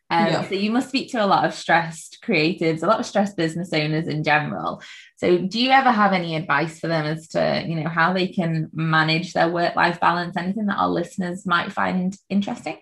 Um, 0.08 0.26
yeah. 0.26 0.48
So 0.48 0.54
you 0.54 0.70
must 0.70 0.88
speak 0.88 1.10
to 1.12 1.24
a 1.24 1.26
lot 1.26 1.44
of 1.44 1.52
stressed 1.52 2.18
creatives, 2.24 2.82
a 2.82 2.86
lot 2.86 3.00
of 3.00 3.06
stressed 3.06 3.36
business 3.36 3.72
owners 3.72 4.06
in 4.06 4.22
general. 4.22 4.80
So 5.16 5.38
do 5.38 5.60
you 5.60 5.70
ever 5.70 5.90
have 5.90 6.12
any 6.12 6.36
advice 6.36 6.78
for 6.78 6.86
them 6.86 7.06
as 7.06 7.26
to 7.28 7.64
you 7.66 7.74
know 7.74 7.88
how 7.88 8.12
they 8.12 8.28
can 8.28 8.70
manage 8.72 9.32
their 9.32 9.48
work 9.48 9.74
life 9.74 9.98
balance? 9.98 10.36
Anything 10.36 10.66
that 10.66 10.78
our 10.78 10.88
listeners 10.88 11.44
might 11.44 11.72
find 11.72 12.16
interesting? 12.28 12.78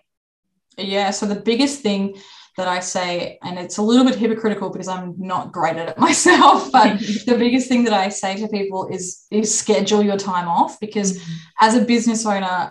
Yeah. 0.76 1.12
So 1.12 1.24
the 1.24 1.36
biggest 1.36 1.80
thing 1.80 2.16
that 2.56 2.68
I 2.68 2.80
say, 2.80 3.38
and 3.42 3.58
it's 3.58 3.78
a 3.78 3.82
little 3.82 4.04
bit 4.04 4.14
hypocritical 4.14 4.70
because 4.70 4.88
I'm 4.88 5.14
not 5.18 5.52
great 5.52 5.76
at 5.76 5.88
it 5.88 5.98
myself, 6.08 6.70
but 6.70 6.98
the 7.26 7.36
biggest 7.38 7.68
thing 7.68 7.84
that 7.84 7.92
I 7.92 8.08
say 8.08 8.36
to 8.36 8.48
people 8.48 8.88
is 8.88 9.26
is 9.30 9.56
schedule 9.56 10.02
your 10.02 10.16
time 10.16 10.48
off 10.48 10.78
because 10.80 11.18
mm-hmm. 11.18 11.32
as 11.60 11.74
a 11.74 11.84
business 11.84 12.24
owner, 12.26 12.70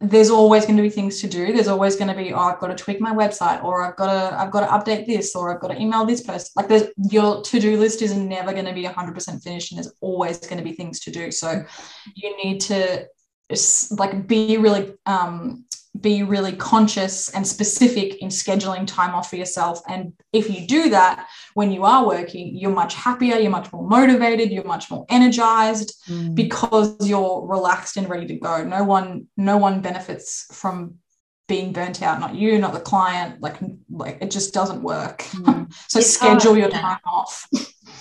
there's 0.00 0.28
always 0.28 0.66
going 0.66 0.76
to 0.76 0.82
be 0.82 0.90
things 0.90 1.20
to 1.22 1.28
do. 1.28 1.52
There's 1.54 1.68
always 1.68 1.96
going 1.96 2.08
to 2.08 2.14
be, 2.14 2.32
oh, 2.32 2.38
I've 2.38 2.58
got 2.58 2.66
to 2.66 2.74
tweak 2.74 3.00
my 3.00 3.14
website, 3.14 3.64
or 3.64 3.82
I've 3.82 3.96
got 3.96 4.06
to, 4.12 4.38
I've 4.38 4.50
got 4.50 4.60
to 4.60 4.92
update 4.92 5.06
this, 5.06 5.34
or 5.34 5.54
I've 5.54 5.60
got 5.60 5.68
to 5.68 5.80
email 5.80 6.04
this 6.04 6.22
person. 6.22 6.50
Like 6.54 6.68
there's 6.68 6.88
your 7.10 7.42
to-do 7.42 7.78
list 7.78 8.02
is 8.02 8.14
never 8.14 8.52
going 8.52 8.66
to 8.66 8.74
be 8.74 8.84
100% 8.84 9.42
finished, 9.42 9.72
and 9.72 9.78
there's 9.78 9.94
always 10.02 10.38
going 10.38 10.58
to 10.58 10.64
be 10.64 10.72
things 10.72 11.00
to 11.00 11.10
do. 11.10 11.30
So 11.30 11.64
you 12.14 12.44
need 12.44 12.60
to 12.62 13.06
like 13.92 14.26
be 14.26 14.58
really 14.58 14.92
um, 15.06 15.64
be 16.00 16.22
really 16.22 16.52
conscious 16.52 17.28
and 17.30 17.46
specific 17.46 18.22
in 18.22 18.28
scheduling 18.28 18.86
time 18.86 19.14
off 19.14 19.30
for 19.30 19.36
yourself. 19.36 19.80
And 19.88 20.12
if 20.32 20.50
you 20.50 20.66
do 20.66 20.90
that 20.90 21.26
when 21.54 21.70
you 21.70 21.84
are 21.84 22.06
working, 22.06 22.56
you're 22.56 22.70
much 22.70 22.94
happier, 22.94 23.36
you're 23.36 23.50
much 23.50 23.72
more 23.72 23.86
motivated, 23.86 24.50
you're 24.50 24.64
much 24.64 24.90
more 24.90 25.06
energized 25.08 25.94
mm. 26.08 26.34
because 26.34 26.96
you're 27.06 27.46
relaxed 27.46 27.96
and 27.96 28.08
ready 28.08 28.26
to 28.26 28.36
go. 28.36 28.64
No 28.64 28.84
one, 28.84 29.28
no 29.36 29.56
one 29.56 29.80
benefits 29.80 30.46
from 30.52 30.96
being 31.48 31.72
burnt 31.72 32.02
out, 32.02 32.18
not 32.18 32.34
you, 32.34 32.58
not 32.58 32.72
the 32.72 32.80
client. 32.80 33.40
Like, 33.40 33.56
like 33.90 34.18
it 34.20 34.30
just 34.30 34.52
doesn't 34.52 34.82
work. 34.82 35.18
Mm. 35.22 35.72
so 35.88 35.98
it's 36.00 36.12
schedule 36.12 36.52
hard, 36.54 36.58
your 36.58 36.70
time 36.70 36.98
yeah. 37.04 37.10
off. 37.10 37.48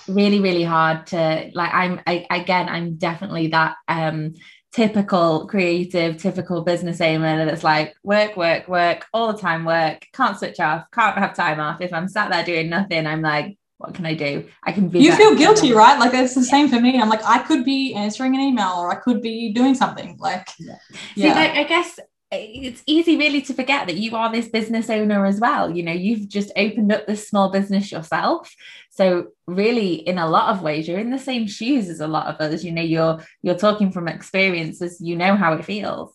really, 0.08 0.40
really 0.40 0.64
hard 0.64 1.08
to 1.08 1.52
like 1.54 1.74
I'm 1.74 2.02
I, 2.06 2.26
again, 2.30 2.70
I'm 2.70 2.96
definitely 2.98 3.48
that 3.48 3.76
um 3.88 4.34
typical 4.76 5.48
creative, 5.48 6.18
typical 6.18 6.62
business 6.62 7.00
owner 7.00 7.46
that's 7.46 7.64
like 7.64 7.96
work, 8.04 8.36
work, 8.36 8.68
work, 8.68 9.06
all 9.14 9.32
the 9.32 9.40
time 9.40 9.64
work, 9.64 10.06
can't 10.12 10.38
switch 10.38 10.60
off, 10.60 10.84
can't 10.92 11.18
have 11.18 11.34
time 11.34 11.62
off. 11.62 11.80
If 11.80 11.94
I'm 11.94 12.10
sat 12.10 12.30
there 12.30 12.44
doing 12.44 12.70
nothing, 12.70 13.08
I'm 13.08 13.22
like, 13.22 13.58
what 13.78 13.94
can 13.94 14.06
I 14.06 14.16
do? 14.16 14.46
I 14.66 14.74
can 14.74 14.90
be. 14.90 15.00
You 15.00 15.16
feel 15.16 15.34
guilty, 15.34 15.72
right? 15.72 15.98
Like 15.98 16.14
it's 16.14 16.36
the 16.36 16.44
same 16.44 16.68
for 16.68 16.82
me. 16.82 17.00
I'm 17.00 17.08
like, 17.08 17.24
I 17.24 17.40
could 17.40 17.64
be 17.64 17.94
answering 17.94 18.36
an 18.36 18.42
email 18.42 18.74
or 18.78 18.92
I 18.92 18.96
could 18.96 19.22
be 19.22 19.54
doing 19.54 19.76
something. 19.76 20.18
Like, 20.20 20.50
yeah. 20.60 20.76
yeah. 21.16 21.34
See, 21.34 21.40
like, 21.40 21.52
I 21.52 21.64
guess 21.64 21.98
it's 22.32 22.84
easy 22.88 23.18
really 23.18 23.42
to 23.44 23.54
forget 23.54 23.88
that 23.88 23.98
you 23.98 24.16
are 24.16 24.32
this 24.32 24.50
business 24.50 24.90
owner 24.90 25.26
as 25.26 25.40
well. 25.40 25.70
You 25.70 25.84
know 25.84 25.92
you've 25.92 26.28
just 26.28 26.52
opened 26.56 26.92
up 26.92 27.06
this 27.08 27.28
small 27.30 27.52
business 27.52 27.92
yourself. 27.92 28.54
So 28.90 29.28
really 29.48 29.96
in 29.96 30.18
a 30.18 30.30
lot 30.30 30.56
of 30.56 30.62
ways 30.62 30.88
you're 30.88 31.00
in 31.00 31.12
the 31.12 31.20
same 31.20 31.48
shoes 31.48 31.90
as 31.90 32.00
a 32.00 32.08
lot 32.08 32.28
of 32.28 32.40
us 32.42 32.64
you 32.64 32.72
know 32.72 32.82
you're 32.82 33.20
you're 33.42 33.58
talking 33.58 33.92
from 33.92 34.08
experiences. 34.08 35.00
You 35.02 35.16
know 35.16 35.36
how 35.36 35.54
it 35.54 35.66
feels. 35.66 36.14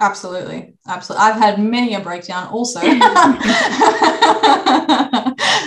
Absolutely. 0.00 0.74
Absolutely 0.88 1.24
i've 1.24 1.36
had 1.36 1.58
many 1.60 1.94
a 1.94 2.00
breakdown 2.00 2.48
also. 2.48 2.80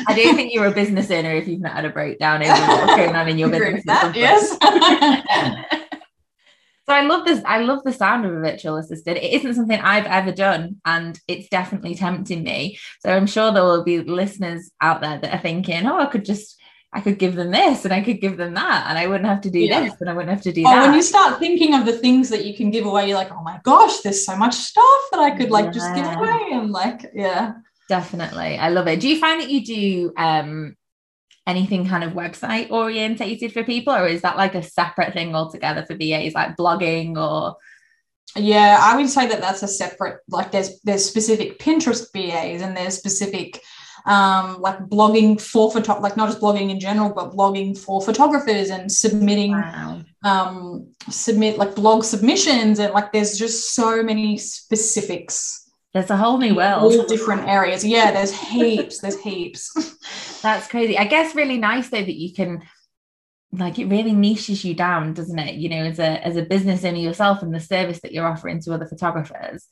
I 0.09 0.13
don't 0.15 0.35
think 0.35 0.53
you're 0.53 0.65
a 0.65 0.71
business 0.71 1.09
owner 1.11 1.31
if 1.31 1.47
you've 1.47 1.61
not 1.61 1.73
had 1.73 1.85
a 1.85 1.89
breakdown 1.89 2.43
over 2.43 2.51
what's 2.51 2.95
going 2.95 3.15
on 3.15 3.29
in 3.29 3.37
your 3.37 3.49
business 3.49 3.83
yes 4.15 4.57
so 6.87 6.95
I 6.95 7.01
love 7.01 7.25
this. 7.25 7.41
I 7.45 7.59
love 7.59 7.83
the 7.83 7.91
sound 7.91 8.25
of 8.25 8.31
a 8.31 8.39
virtual 8.39 8.77
assistant. 8.77 9.17
It 9.17 9.33
isn't 9.33 9.55
something 9.55 9.79
I've 9.79 10.05
ever 10.05 10.31
done, 10.31 10.79
and 10.85 11.19
it's 11.27 11.49
definitely 11.49 11.95
tempting 11.95 12.43
me. 12.43 12.79
So 13.01 13.11
I'm 13.11 13.27
sure 13.27 13.51
there 13.51 13.63
will 13.63 13.83
be 13.83 13.99
listeners 13.99 14.71
out 14.79 15.01
there 15.01 15.19
that 15.19 15.33
are 15.33 15.41
thinking, 15.41 15.85
"Oh, 15.85 15.99
I 15.99 16.05
could 16.05 16.23
just, 16.23 16.57
I 16.93 17.01
could 17.01 17.19
give 17.19 17.35
them 17.35 17.51
this, 17.51 17.83
and 17.83 17.93
I 17.93 18.01
could 18.01 18.21
give 18.21 18.37
them 18.37 18.53
that, 18.53 18.85
and 18.87 18.97
I 18.97 19.07
wouldn't 19.07 19.27
have 19.27 19.41
to 19.41 19.49
do 19.49 19.59
yeah. 19.59 19.81
this, 19.81 19.99
and 19.99 20.09
I 20.09 20.13
wouldn't 20.13 20.31
have 20.31 20.43
to 20.43 20.53
do 20.53 20.63
oh, 20.65 20.69
that." 20.69 20.85
When 20.87 20.95
you 20.95 21.01
start 21.01 21.39
thinking 21.39 21.73
of 21.73 21.85
the 21.85 21.97
things 21.97 22.29
that 22.29 22.45
you 22.45 22.55
can 22.55 22.71
give 22.71 22.85
away, 22.85 23.09
you're 23.09 23.17
like, 23.17 23.33
"Oh 23.33 23.43
my 23.43 23.59
gosh, 23.63 23.99
there's 23.99 24.25
so 24.25 24.37
much 24.37 24.53
stuff 24.53 25.01
that 25.11 25.19
I 25.19 25.31
could 25.31 25.51
like 25.51 25.65
yeah. 25.65 25.71
just 25.71 25.93
give 25.93 26.05
away," 26.05 26.41
and 26.53 26.71
like, 26.71 27.11
yeah, 27.13 27.53
definitely, 27.89 28.57
I 28.57 28.69
love 28.69 28.87
it. 28.87 29.01
Do 29.01 29.09
you 29.09 29.19
find 29.19 29.41
that 29.41 29.49
you 29.49 29.65
do? 29.65 30.13
um 30.15 30.77
anything 31.47 31.87
kind 31.87 32.03
of 32.03 32.11
website 32.11 32.69
orientated 32.69 33.53
for 33.53 33.63
people 33.63 33.93
or 33.93 34.05
is 34.05 34.21
that 34.21 34.37
like 34.37 34.53
a 34.53 34.61
separate 34.61 35.13
thing 35.13 35.33
altogether 35.33 35.83
for 35.85 35.95
VAs 35.95 36.33
like 36.33 36.57
blogging 36.57 37.15
or 37.15 37.55
yeah 38.35 38.77
I 38.81 38.97
would 38.97 39.09
say 39.09 39.27
that 39.27 39.39
that's 39.39 39.63
a 39.63 39.67
separate 39.67 40.19
like 40.27 40.51
there's 40.51 40.81
there's 40.81 41.05
specific 41.05 41.57
Pinterest 41.57 42.05
VAs 42.13 42.61
and 42.61 42.75
there's 42.75 42.97
specific 42.97 43.61
um, 44.05 44.61
like 44.61 44.77
blogging 44.79 45.39
for 45.39 45.71
photo 45.71 45.99
like 45.99 46.15
not 46.15 46.29
just 46.29 46.41
blogging 46.41 46.69
in 46.69 46.79
general 46.79 47.09
but 47.09 47.31
blogging 47.31 47.77
for 47.77 48.01
photographers 48.01 48.69
and 48.69 48.91
submitting 48.91 49.51
wow. 49.51 50.01
um, 50.23 50.87
submit 51.09 51.57
like 51.57 51.75
blog 51.75 52.03
submissions 52.03 52.79
and 52.79 52.93
like 52.93 53.11
there's 53.11 53.37
just 53.37 53.73
so 53.73 54.03
many 54.03 54.37
specifics 54.37 55.67
there's 55.93 56.09
a 56.11 56.17
whole 56.17 56.37
new 56.37 56.53
world. 56.53 56.93
All 56.93 57.05
different 57.05 57.47
areas. 57.47 57.83
Yeah, 57.83 58.11
there's 58.11 58.31
heaps. 58.31 58.99
There's 58.99 59.19
heaps. 59.19 59.73
That's 60.47 60.69
crazy. 60.69 60.97
I 60.97 61.03
guess 61.03 61.35
really 61.35 61.57
nice 61.57 61.89
though 61.89 62.01
that 62.01 62.15
you 62.15 62.33
can 62.33 62.63
like 63.51 63.79
it 63.79 63.87
really 63.87 64.13
niches 64.13 64.63
you 64.63 64.73
down, 64.73 65.13
doesn't 65.13 65.37
it? 65.37 65.55
You 65.55 65.67
know, 65.67 65.83
as 65.83 65.99
a 65.99 66.25
as 66.25 66.37
a 66.37 66.41
business 66.45 66.85
owner 66.85 66.99
yourself 66.99 67.41
and 67.41 67.53
the 67.53 67.59
service 67.59 67.99
that 67.99 68.13
you're 68.13 68.25
offering 68.25 68.61
to 68.61 68.73
other 68.73 68.87
photographers. 68.87 69.67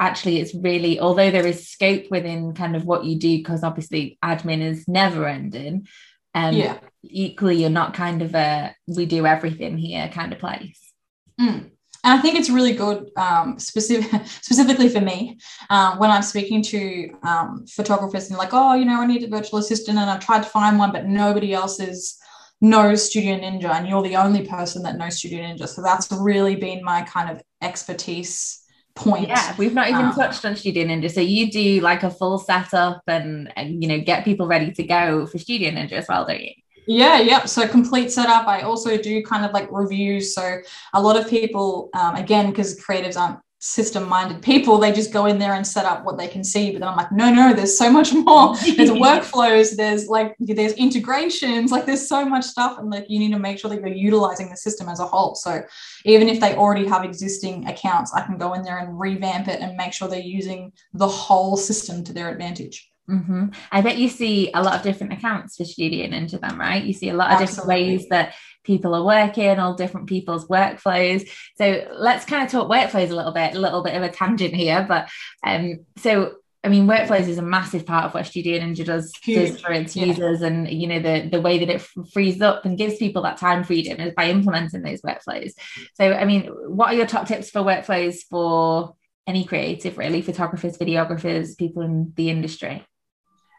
Actually, 0.00 0.40
it's 0.40 0.52
really 0.52 0.98
although 0.98 1.30
there 1.30 1.46
is 1.46 1.68
scope 1.68 2.10
within 2.10 2.54
kind 2.54 2.74
of 2.74 2.84
what 2.84 3.04
you 3.04 3.20
do, 3.20 3.38
because 3.38 3.62
obviously 3.62 4.18
admin 4.24 4.62
is 4.62 4.88
never 4.88 5.28
ending. 5.28 5.86
Um 6.34 6.54
yeah. 6.54 6.80
equally 7.04 7.60
you're 7.60 7.70
not 7.70 7.94
kind 7.94 8.20
of 8.20 8.34
a 8.34 8.74
we 8.88 9.06
do 9.06 9.26
everything 9.26 9.78
here 9.78 10.08
kind 10.08 10.32
of 10.32 10.40
place. 10.40 10.92
Mm. 11.40 11.70
And 12.02 12.18
I 12.18 12.20
think 12.20 12.36
it's 12.36 12.50
really 12.50 12.72
good, 12.72 13.10
um, 13.16 13.58
specific, 13.58 14.26
specifically 14.42 14.88
for 14.88 15.00
me, 15.00 15.38
um, 15.70 15.98
when 15.98 16.10
I'm 16.10 16.22
speaking 16.22 16.62
to 16.62 17.10
um, 17.22 17.66
photographers 17.66 18.28
and 18.28 18.38
like, 18.38 18.50
oh, 18.52 18.74
you 18.74 18.84
know, 18.84 19.00
I 19.00 19.06
need 19.06 19.22
a 19.22 19.28
virtual 19.28 19.58
assistant, 19.58 19.98
and 19.98 20.10
I've 20.10 20.24
tried 20.24 20.42
to 20.42 20.48
find 20.48 20.78
one, 20.78 20.92
but 20.92 21.06
nobody 21.06 21.54
else 21.54 21.80
is 21.80 22.18
knows 22.60 23.08
Studio 23.08 23.38
Ninja, 23.38 23.70
and 23.70 23.86
you're 23.86 24.02
the 24.02 24.16
only 24.16 24.46
person 24.46 24.82
that 24.82 24.96
knows 24.96 25.18
Studio 25.18 25.40
Ninja. 25.40 25.68
So 25.68 25.82
that's 25.82 26.10
really 26.10 26.56
been 26.56 26.82
my 26.82 27.02
kind 27.02 27.30
of 27.30 27.42
expertise 27.62 28.60
point. 28.94 29.28
Yeah, 29.28 29.54
we've 29.58 29.74
not 29.74 29.88
even 29.88 30.06
um, 30.06 30.14
touched 30.14 30.44
on 30.44 30.56
Studio 30.56 30.84
Ninja. 30.84 31.10
So 31.10 31.20
you 31.20 31.50
do 31.50 31.80
like 31.80 32.02
a 32.02 32.10
full 32.10 32.38
setup 32.38 33.02
and, 33.06 33.52
and 33.56 33.82
you 33.82 33.88
know 33.88 34.00
get 34.00 34.24
people 34.24 34.46
ready 34.46 34.72
to 34.72 34.82
go 34.82 35.26
for 35.26 35.38
Studio 35.38 35.70
Ninja 35.70 35.92
as 35.92 36.06
well, 36.08 36.26
don't 36.26 36.42
you? 36.42 36.52
Yeah, 36.86 37.20
yep. 37.20 37.48
So 37.48 37.66
complete 37.66 38.10
setup. 38.10 38.46
I 38.46 38.62
also 38.62 38.96
do 38.96 39.22
kind 39.22 39.44
of 39.44 39.52
like 39.52 39.68
reviews. 39.70 40.34
So 40.34 40.58
a 40.92 41.00
lot 41.00 41.16
of 41.16 41.28
people, 41.28 41.90
um, 41.94 42.16
again, 42.16 42.50
because 42.50 42.78
creatives 42.78 43.18
aren't 43.18 43.38
system-minded 43.64 44.42
people, 44.42 44.76
they 44.76 44.92
just 44.92 45.10
go 45.10 45.24
in 45.24 45.38
there 45.38 45.54
and 45.54 45.66
set 45.66 45.86
up 45.86 46.04
what 46.04 46.18
they 46.18 46.28
can 46.28 46.44
see. 46.44 46.70
But 46.70 46.80
then 46.80 46.88
I'm 46.88 46.96
like, 46.96 47.10
no, 47.10 47.32
no, 47.32 47.54
there's 47.54 47.78
so 47.78 47.90
much 47.90 48.12
more. 48.12 48.54
There's 48.76 48.90
workflows. 48.90 49.74
There's 49.74 50.06
like 50.06 50.36
there's 50.38 50.74
integrations. 50.74 51.72
Like 51.72 51.86
there's 51.86 52.06
so 52.06 52.26
much 52.26 52.44
stuff, 52.44 52.78
and 52.78 52.90
like 52.90 53.06
you 53.08 53.18
need 53.18 53.32
to 53.32 53.38
make 53.38 53.58
sure 53.58 53.70
that 53.70 53.80
you're 53.80 53.88
utilizing 53.88 54.50
the 54.50 54.56
system 54.56 54.88
as 54.90 55.00
a 55.00 55.06
whole. 55.06 55.34
So 55.34 55.62
even 56.04 56.28
if 56.28 56.40
they 56.40 56.54
already 56.54 56.86
have 56.86 57.04
existing 57.04 57.66
accounts, 57.66 58.12
I 58.12 58.20
can 58.20 58.36
go 58.36 58.52
in 58.52 58.62
there 58.62 58.78
and 58.78 58.98
revamp 59.00 59.48
it 59.48 59.60
and 59.60 59.76
make 59.76 59.94
sure 59.94 60.08
they're 60.08 60.20
using 60.20 60.72
the 60.92 61.08
whole 61.08 61.56
system 61.56 62.04
to 62.04 62.12
their 62.12 62.28
advantage. 62.28 62.90
Mm-hmm. 63.08 63.46
I 63.70 63.82
bet 63.82 63.98
you 63.98 64.08
see 64.08 64.50
a 64.54 64.62
lot 64.62 64.76
of 64.76 64.82
different 64.82 65.12
accounts 65.12 65.56
for 65.56 65.64
Studio 65.64 66.06
Ninja 66.06 66.40
them, 66.40 66.58
right? 66.58 66.82
You 66.82 66.94
see 66.94 67.10
a 67.10 67.14
lot 67.14 67.32
of 67.32 67.42
Absolutely. 67.42 67.74
different 67.74 68.00
ways 68.00 68.08
that 68.08 68.34
people 68.64 68.94
are 68.94 69.04
working, 69.04 69.58
all 69.58 69.74
different 69.74 70.08
people's 70.08 70.48
workflows. 70.48 71.28
So 71.56 71.86
let's 71.92 72.24
kind 72.24 72.44
of 72.44 72.50
talk 72.50 72.70
workflows 72.70 73.10
a 73.10 73.14
little 73.14 73.32
bit, 73.32 73.54
a 73.54 73.60
little 73.60 73.82
bit 73.82 73.94
of 73.94 74.02
a 74.02 74.08
tangent 74.08 74.54
here. 74.54 74.86
But 74.88 75.10
um, 75.46 75.84
so 75.98 76.36
I 76.64 76.68
mean, 76.68 76.86
workflows 76.86 77.28
is 77.28 77.36
a 77.36 77.42
massive 77.42 77.84
part 77.84 78.06
of 78.06 78.14
what 78.14 78.24
Studio 78.24 78.58
Ninja 78.58 78.86
does, 78.86 79.12
does 79.26 79.60
for 79.60 79.70
its 79.70 79.94
yeah. 79.94 80.06
users, 80.06 80.40
and 80.40 80.66
you 80.66 80.86
know 80.86 80.98
the 80.98 81.28
the 81.28 81.40
way 81.40 81.58
that 81.58 81.68
it 81.68 81.86
frees 82.12 82.40
up 82.40 82.64
and 82.64 82.78
gives 82.78 82.96
people 82.96 83.22
that 83.22 83.36
time 83.36 83.64
freedom 83.64 84.00
is 84.00 84.14
by 84.14 84.30
implementing 84.30 84.80
those 84.80 85.02
workflows. 85.02 85.52
So, 85.92 86.14
I 86.14 86.24
mean, 86.24 86.46
what 86.46 86.88
are 86.88 86.96
your 86.96 87.06
top 87.06 87.28
tips 87.28 87.50
for 87.50 87.60
workflows 87.60 88.20
for 88.30 88.96
any 89.26 89.44
creative, 89.44 89.98
really, 89.98 90.22
photographers, 90.22 90.78
videographers, 90.78 91.56
people 91.58 91.82
in 91.82 92.14
the 92.16 92.30
industry? 92.30 92.86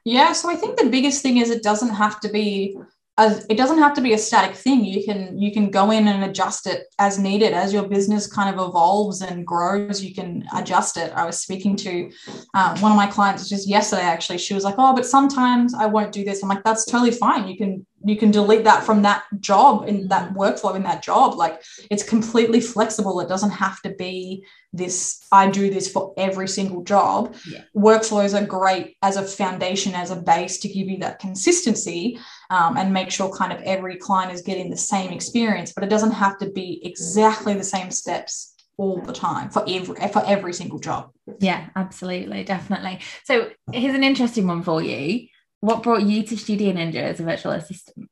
Yeah, 0.05 0.33
so 0.33 0.51
I 0.51 0.55
think 0.55 0.77
the 0.77 0.89
biggest 0.89 1.23
thing 1.23 1.37
is 1.37 1.49
it 1.49 1.63
doesn't 1.63 1.89
have 1.89 2.19
to 2.21 2.29
be 2.29 2.77
it 3.17 3.55
doesn't 3.55 3.77
have 3.77 3.93
to 3.93 4.01
be 4.01 4.13
a 4.13 4.17
static 4.17 4.55
thing. 4.55 4.83
You 4.83 5.03
can 5.05 5.39
you 5.39 5.51
can 5.51 5.71
go 5.71 5.89
in 5.91 6.07
and 6.07 6.25
adjust 6.25 6.67
it 6.67 6.87
as 6.99 7.17
needed. 7.17 7.53
As 7.53 7.71
your 7.73 7.87
business 7.87 8.27
kind 8.27 8.53
of 8.53 8.67
evolves 8.67 9.21
and 9.21 9.47
grows 9.47 10.03
you 10.03 10.13
can 10.13 10.45
adjust 10.53 10.97
it. 10.97 11.11
I 11.13 11.25
was 11.25 11.39
speaking 11.39 11.75
to 11.77 12.11
um, 12.53 12.79
one 12.81 12.91
of 12.91 12.97
my 12.97 13.07
clients 13.07 13.49
just 13.49 13.67
yesterday 13.67 14.03
actually. 14.03 14.37
She 14.37 14.53
was 14.53 14.63
like 14.63 14.75
oh 14.77 14.93
but 14.93 15.05
sometimes 15.05 15.73
i 15.73 15.85
won't 15.85 16.11
do 16.11 16.23
this. 16.23 16.43
I'm 16.43 16.49
like 16.49 16.63
that's 16.63 16.85
totally 16.85 17.11
fine. 17.11 17.47
You 17.47 17.57
can 17.57 17.85
you 18.05 18.15
can 18.17 18.31
delete 18.31 18.63
that 18.63 18.83
from 18.83 19.01
that 19.01 19.23
job 19.39 19.87
in 19.87 20.07
that 20.09 20.33
workflow 20.33 20.75
in 20.75 20.83
that 20.83 21.01
job. 21.01 21.35
Like 21.35 21.61
it's 21.89 22.03
completely 22.03 22.61
flexible. 22.61 23.19
It 23.19 23.27
doesn't 23.27 23.51
have 23.51 23.81
to 23.81 23.89
be 23.89 24.45
this 24.75 25.25
i 25.31 25.49
do 25.49 25.69
this 25.69 25.89
for 25.89 26.13
every 26.17 26.47
single 26.47 26.83
job. 26.83 27.33
Yeah. 27.49 27.61
workflows 27.75 28.39
are 28.39 28.45
great 28.45 28.97
as 29.01 29.15
a 29.15 29.23
foundation 29.23 29.93
as 29.95 30.11
a 30.11 30.15
base 30.15 30.57
to 30.59 30.67
give 30.67 30.87
you 30.87 30.97
that 30.99 31.19
consistency 31.19 32.19
um, 32.49 32.77
and 32.77 32.93
make 32.93 33.09
sure 33.09 33.33
kind 33.33 33.53
of 33.53 33.61
every 33.61 33.95
client 33.95 34.33
is 34.33 34.41
getting 34.41 34.69
the 34.69 34.77
same 34.77 35.11
experience 35.11 35.71
but 35.73 35.83
it 35.83 35.89
doesn't 35.89 36.11
have 36.11 36.37
to 36.39 36.49
be 36.51 36.81
exactly 36.83 37.53
the 37.53 37.63
same 37.63 37.89
steps 37.89 38.53
all 38.77 39.01
the 39.01 39.13
time 39.13 39.49
for 39.49 39.63
every 39.67 39.95
for 40.09 40.21
every 40.25 40.53
single 40.53 40.79
job. 40.79 41.11
Yeah 41.39 41.67
absolutely 41.75 42.43
definitely. 42.43 42.99
So 43.23 43.51
here's 43.71 43.95
an 43.95 44.03
interesting 44.03 44.45
one 44.45 44.61
for 44.63 44.81
you 44.81 45.27
what 45.65 45.83
brought 45.83 46.03
you 46.03 46.23
to 46.23 46.37
Studio 46.37 46.73
Ninja 46.73 47.01
as 47.01 47.19
a 47.19 47.23
virtual 47.23 47.51
assistant? 47.53 48.09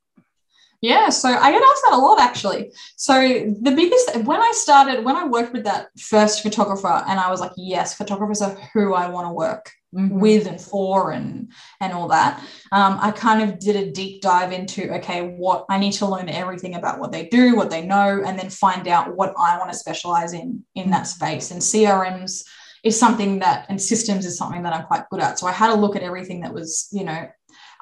Yeah, 0.83 1.07
so 1.07 1.29
I 1.29 1.49
get 1.49 1.63
asked 1.63 1.83
that 1.85 1.93
a 1.93 1.97
lot 1.97 2.19
actually. 2.19 2.73
So 2.97 3.13
the 3.13 3.71
biggest 3.71 4.17
when 4.25 4.41
I 4.41 4.51
started, 4.53 5.05
when 5.05 5.15
I 5.15 5.25
worked 5.25 5.53
with 5.53 5.63
that 5.63 5.87
first 5.97 6.43
photographer, 6.43 7.05
and 7.07 7.21
I 7.21 7.31
was 7.31 7.39
like, 7.39 7.53
yes, 7.55 7.93
photographers 7.93 8.41
are 8.41 8.57
who 8.73 8.93
I 8.93 9.07
want 9.07 9.25
to 9.27 9.33
work 9.33 9.71
mm-hmm. 9.95 10.19
with 10.19 10.45
and 10.45 10.59
for 10.59 11.11
and 11.11 11.53
and 11.79 11.93
all 11.93 12.09
that. 12.09 12.41
Um, 12.73 12.97
I 12.99 13.11
kind 13.11 13.49
of 13.49 13.59
did 13.59 13.77
a 13.77 13.91
deep 13.91 14.21
dive 14.21 14.51
into 14.51 14.93
okay, 14.95 15.29
what 15.37 15.65
I 15.69 15.77
need 15.77 15.93
to 15.93 16.05
learn 16.05 16.27
everything 16.27 16.75
about 16.75 16.99
what 16.99 17.13
they 17.13 17.27
do, 17.27 17.55
what 17.55 17.69
they 17.69 17.85
know, 17.85 18.21
and 18.25 18.37
then 18.37 18.49
find 18.49 18.89
out 18.89 19.15
what 19.15 19.33
I 19.39 19.57
want 19.57 19.71
to 19.71 19.77
specialize 19.77 20.33
in 20.33 20.65
in 20.75 20.91
that 20.91 21.07
space. 21.07 21.51
And 21.51 21.61
CRMs 21.61 22.43
is 22.83 22.99
something 22.99 23.39
that 23.39 23.65
and 23.69 23.81
systems 23.81 24.25
is 24.25 24.37
something 24.37 24.63
that 24.63 24.73
I'm 24.73 24.85
quite 24.85 25.09
good 25.09 25.21
at. 25.21 25.39
So 25.39 25.47
I 25.47 25.53
had 25.53 25.69
a 25.69 25.79
look 25.79 25.95
at 25.95 26.03
everything 26.03 26.41
that 26.41 26.53
was, 26.53 26.89
you 26.91 27.05
know, 27.05 27.29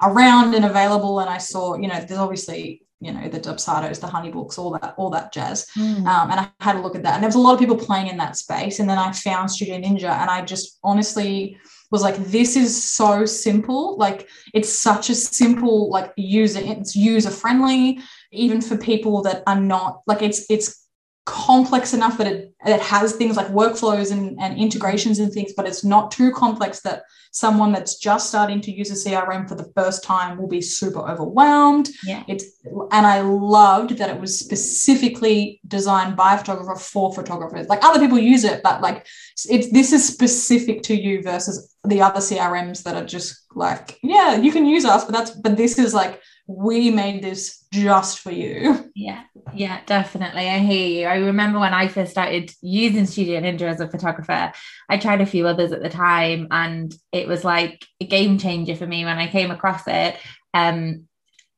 around 0.02 0.54
and 0.54 0.64
available. 0.64 1.20
And 1.20 1.30
I 1.30 1.38
saw, 1.38 1.76
you 1.76 1.88
know, 1.88 1.98
there's 2.00 2.18
obviously, 2.18 2.84
you 3.00 3.12
know, 3.12 3.28
the 3.28 3.40
Dubsados, 3.40 4.00
the 4.00 4.06
Honeybooks, 4.06 4.58
all 4.58 4.72
that, 4.78 4.94
all 4.96 5.10
that 5.10 5.32
jazz. 5.32 5.66
Mm. 5.76 6.06
Um, 6.06 6.30
and 6.30 6.40
I 6.40 6.48
had 6.60 6.76
a 6.76 6.80
look 6.80 6.94
at 6.94 7.02
that. 7.02 7.14
And 7.14 7.22
there 7.22 7.28
was 7.28 7.34
a 7.34 7.40
lot 7.40 7.54
of 7.54 7.58
people 7.58 7.76
playing 7.76 8.08
in 8.08 8.16
that 8.18 8.36
space. 8.36 8.78
And 8.78 8.88
then 8.88 8.98
I 8.98 9.12
found 9.12 9.50
Studio 9.50 9.78
Ninja 9.78 10.10
and 10.10 10.30
I 10.30 10.44
just 10.44 10.78
honestly 10.84 11.58
was 11.90 12.02
like, 12.02 12.16
this 12.16 12.56
is 12.56 12.82
so 12.82 13.26
simple. 13.26 13.96
Like 13.98 14.28
it's 14.54 14.72
such 14.72 15.10
a 15.10 15.14
simple, 15.14 15.90
like 15.90 16.12
user, 16.16 16.60
it's 16.62 16.96
user 16.96 17.30
friendly, 17.30 18.00
even 18.32 18.60
for 18.60 18.76
people 18.76 19.22
that 19.22 19.42
are 19.46 19.60
not 19.60 20.02
like 20.06 20.22
it's 20.22 20.46
it's 20.48 20.88
complex 21.26 21.94
enough 21.94 22.18
that 22.18 22.26
it, 22.26 22.51
it 22.64 22.80
has 22.80 23.12
things 23.12 23.36
like 23.36 23.48
workflows 23.48 24.12
and, 24.12 24.40
and 24.40 24.58
integrations 24.58 25.18
and 25.18 25.32
things, 25.32 25.52
but 25.56 25.66
it's 25.66 25.84
not 25.84 26.10
too 26.10 26.32
complex 26.32 26.80
that 26.80 27.04
someone 27.32 27.72
that's 27.72 27.96
just 27.96 28.28
starting 28.28 28.60
to 28.60 28.70
use 28.70 28.90
a 28.90 29.10
CRM 29.10 29.48
for 29.48 29.54
the 29.54 29.72
first 29.74 30.04
time 30.04 30.38
will 30.38 30.46
be 30.46 30.60
super 30.60 31.00
overwhelmed. 31.00 31.88
Yeah. 32.04 32.22
It's 32.28 32.44
and 32.92 33.06
I 33.06 33.20
loved 33.20 33.98
that 33.98 34.10
it 34.10 34.20
was 34.20 34.38
specifically 34.38 35.60
designed 35.66 36.14
by 36.14 36.34
a 36.34 36.38
photographer 36.38 36.78
for 36.78 37.12
photographers. 37.12 37.68
Like 37.68 37.82
other 37.82 37.98
people 37.98 38.18
use 38.18 38.44
it, 38.44 38.62
but 38.62 38.80
like 38.80 39.06
it's 39.48 39.72
this 39.72 39.92
is 39.92 40.06
specific 40.06 40.82
to 40.84 40.94
you 40.94 41.22
versus 41.22 41.74
the 41.84 42.02
other 42.02 42.20
CRMs 42.20 42.82
that 42.84 42.96
are 42.96 43.06
just 43.06 43.44
like, 43.54 43.98
yeah, 44.02 44.36
you 44.36 44.52
can 44.52 44.66
use 44.66 44.84
us, 44.84 45.04
but 45.04 45.12
that's 45.12 45.30
but 45.30 45.56
this 45.56 45.78
is 45.78 45.94
like 45.94 46.20
we 46.46 46.90
made 46.90 47.22
this 47.22 47.64
just 47.72 48.20
for 48.20 48.30
you. 48.30 48.78
Yeah, 48.94 49.22
yeah, 49.54 49.80
definitely. 49.86 50.48
I 50.50 50.58
hear 50.58 50.86
you. 50.86 51.06
I 51.06 51.16
remember 51.16 51.58
when 51.58 51.72
I 51.72 51.88
first 51.88 52.10
started 52.10 52.52
using 52.60 53.06
Studio 53.06 53.40
Ninja 53.40 53.62
as 53.62 53.80
a 53.80 53.88
photographer, 53.88 54.52
I 54.88 54.98
tried 54.98 55.22
a 55.22 55.26
few 55.26 55.46
others 55.46 55.72
at 55.72 55.82
the 55.82 55.88
time, 55.88 56.46
and 56.50 56.94
it 57.10 57.26
was 57.26 57.42
like 57.42 57.84
a 58.00 58.06
game 58.06 58.36
changer 58.36 58.76
for 58.76 58.86
me 58.86 59.06
when 59.06 59.16
I 59.16 59.28
came 59.28 59.50
across 59.50 59.84
it. 59.86 60.16
Um, 60.52 61.08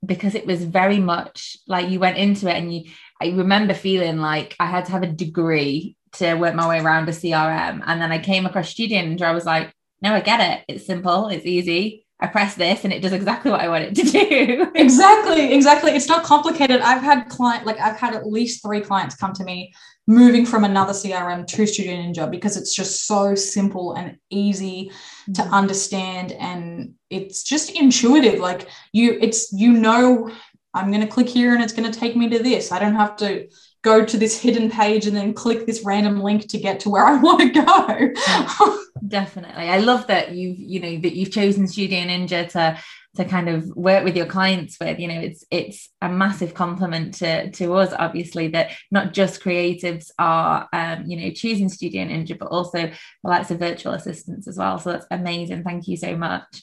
because 0.06 0.36
it 0.36 0.46
was 0.46 0.64
very 0.64 1.00
much 1.00 1.56
like 1.66 1.90
you 1.90 1.98
went 1.98 2.18
into 2.18 2.48
it 2.48 2.56
and 2.56 2.72
you 2.72 2.84
I 3.20 3.30
remember 3.30 3.74
feeling 3.74 4.18
like 4.18 4.54
I 4.60 4.66
had 4.66 4.84
to 4.86 4.92
have 4.92 5.02
a 5.02 5.08
degree 5.08 5.96
to 6.12 6.34
work 6.36 6.54
my 6.54 6.68
way 6.68 6.78
around 6.78 7.08
a 7.08 7.12
CRM. 7.12 7.82
And 7.84 8.00
then 8.00 8.12
I 8.12 8.20
came 8.20 8.46
across 8.46 8.70
Studio 8.70 9.00
Ninja. 9.00 9.22
I 9.22 9.32
was 9.32 9.44
like, 9.44 9.74
no, 10.00 10.14
I 10.14 10.20
get 10.20 10.40
it. 10.40 10.64
It's 10.68 10.86
simple, 10.86 11.28
it's 11.28 11.46
easy 11.46 12.03
I 12.24 12.26
press 12.26 12.54
this 12.54 12.84
and 12.84 12.92
it 12.92 13.02
does 13.02 13.12
exactly 13.12 13.50
what 13.50 13.60
I 13.60 13.68
want 13.68 13.84
it 13.84 13.94
to 13.96 14.02
do. 14.02 14.70
exactly, 14.74 15.52
exactly. 15.52 15.90
It's 15.90 16.08
not 16.08 16.24
complicated. 16.24 16.80
I've 16.80 17.02
had 17.02 17.28
client 17.28 17.66
like 17.66 17.78
I've 17.78 17.98
had 17.98 18.14
at 18.14 18.26
least 18.26 18.62
three 18.62 18.80
clients 18.80 19.14
come 19.14 19.34
to 19.34 19.44
me 19.44 19.74
moving 20.06 20.46
from 20.46 20.64
another 20.64 20.94
CRM 20.94 21.46
to 21.46 21.66
Studio 21.66 21.92
Ninja 21.92 22.30
because 22.30 22.56
it's 22.56 22.74
just 22.74 23.06
so 23.06 23.34
simple 23.34 23.92
and 23.92 24.16
easy 24.30 24.90
to 25.34 25.42
mm. 25.42 25.50
understand 25.50 26.32
and 26.32 26.94
it's 27.10 27.42
just 27.42 27.70
intuitive. 27.72 28.40
Like 28.40 28.68
you 28.92 29.18
it's 29.20 29.52
you 29.52 29.72
know 29.72 30.30
I'm 30.72 30.90
going 30.90 31.02
to 31.02 31.06
click 31.06 31.28
here 31.28 31.52
and 31.52 31.62
it's 31.62 31.74
going 31.74 31.90
to 31.90 31.98
take 31.98 32.16
me 32.16 32.30
to 32.30 32.42
this. 32.42 32.72
I 32.72 32.78
don't 32.78 32.96
have 32.96 33.16
to 33.18 33.48
go 33.84 34.04
to 34.04 34.16
this 34.16 34.40
hidden 34.40 34.70
page 34.70 35.06
and 35.06 35.14
then 35.14 35.34
click 35.34 35.66
this 35.66 35.84
random 35.84 36.20
link 36.20 36.48
to 36.48 36.58
get 36.58 36.80
to 36.80 36.90
where 36.90 37.04
I 37.04 37.20
want 37.20 37.40
to 37.40 37.62
go. 37.62 38.78
Definitely. 39.06 39.68
I 39.68 39.78
love 39.78 40.06
that 40.06 40.32
you've, 40.32 40.58
you 40.58 40.80
know, 40.80 40.96
that 41.02 41.14
you've 41.14 41.30
chosen 41.30 41.68
Studio 41.68 42.00
Ninja 42.00 42.48
to 42.50 42.78
to 43.16 43.24
kind 43.24 43.48
of 43.48 43.64
work 43.76 44.02
with 44.02 44.16
your 44.16 44.26
clients 44.26 44.76
with 44.80 44.98
you 44.98 45.06
know 45.06 45.20
it's 45.20 45.44
it's 45.50 45.88
a 46.02 46.08
massive 46.08 46.52
compliment 46.52 47.14
to 47.14 47.50
to 47.52 47.74
us 47.74 47.94
obviously 47.96 48.48
that 48.48 48.72
not 48.90 49.12
just 49.12 49.40
creatives 49.40 50.10
are 50.18 50.68
um, 50.72 51.04
you 51.06 51.16
know 51.16 51.30
choosing 51.30 51.68
studio 51.68 52.04
ninja 52.04 52.36
but 52.36 52.48
also 52.48 52.86
the 52.86 52.92
likes 53.22 53.52
of 53.52 53.58
virtual 53.60 53.92
assistants 53.92 54.48
as 54.48 54.58
well 54.58 54.78
so 54.78 54.92
that's 54.92 55.06
amazing 55.12 55.62
thank 55.62 55.86
you 55.86 55.96
so 55.96 56.16
much 56.16 56.62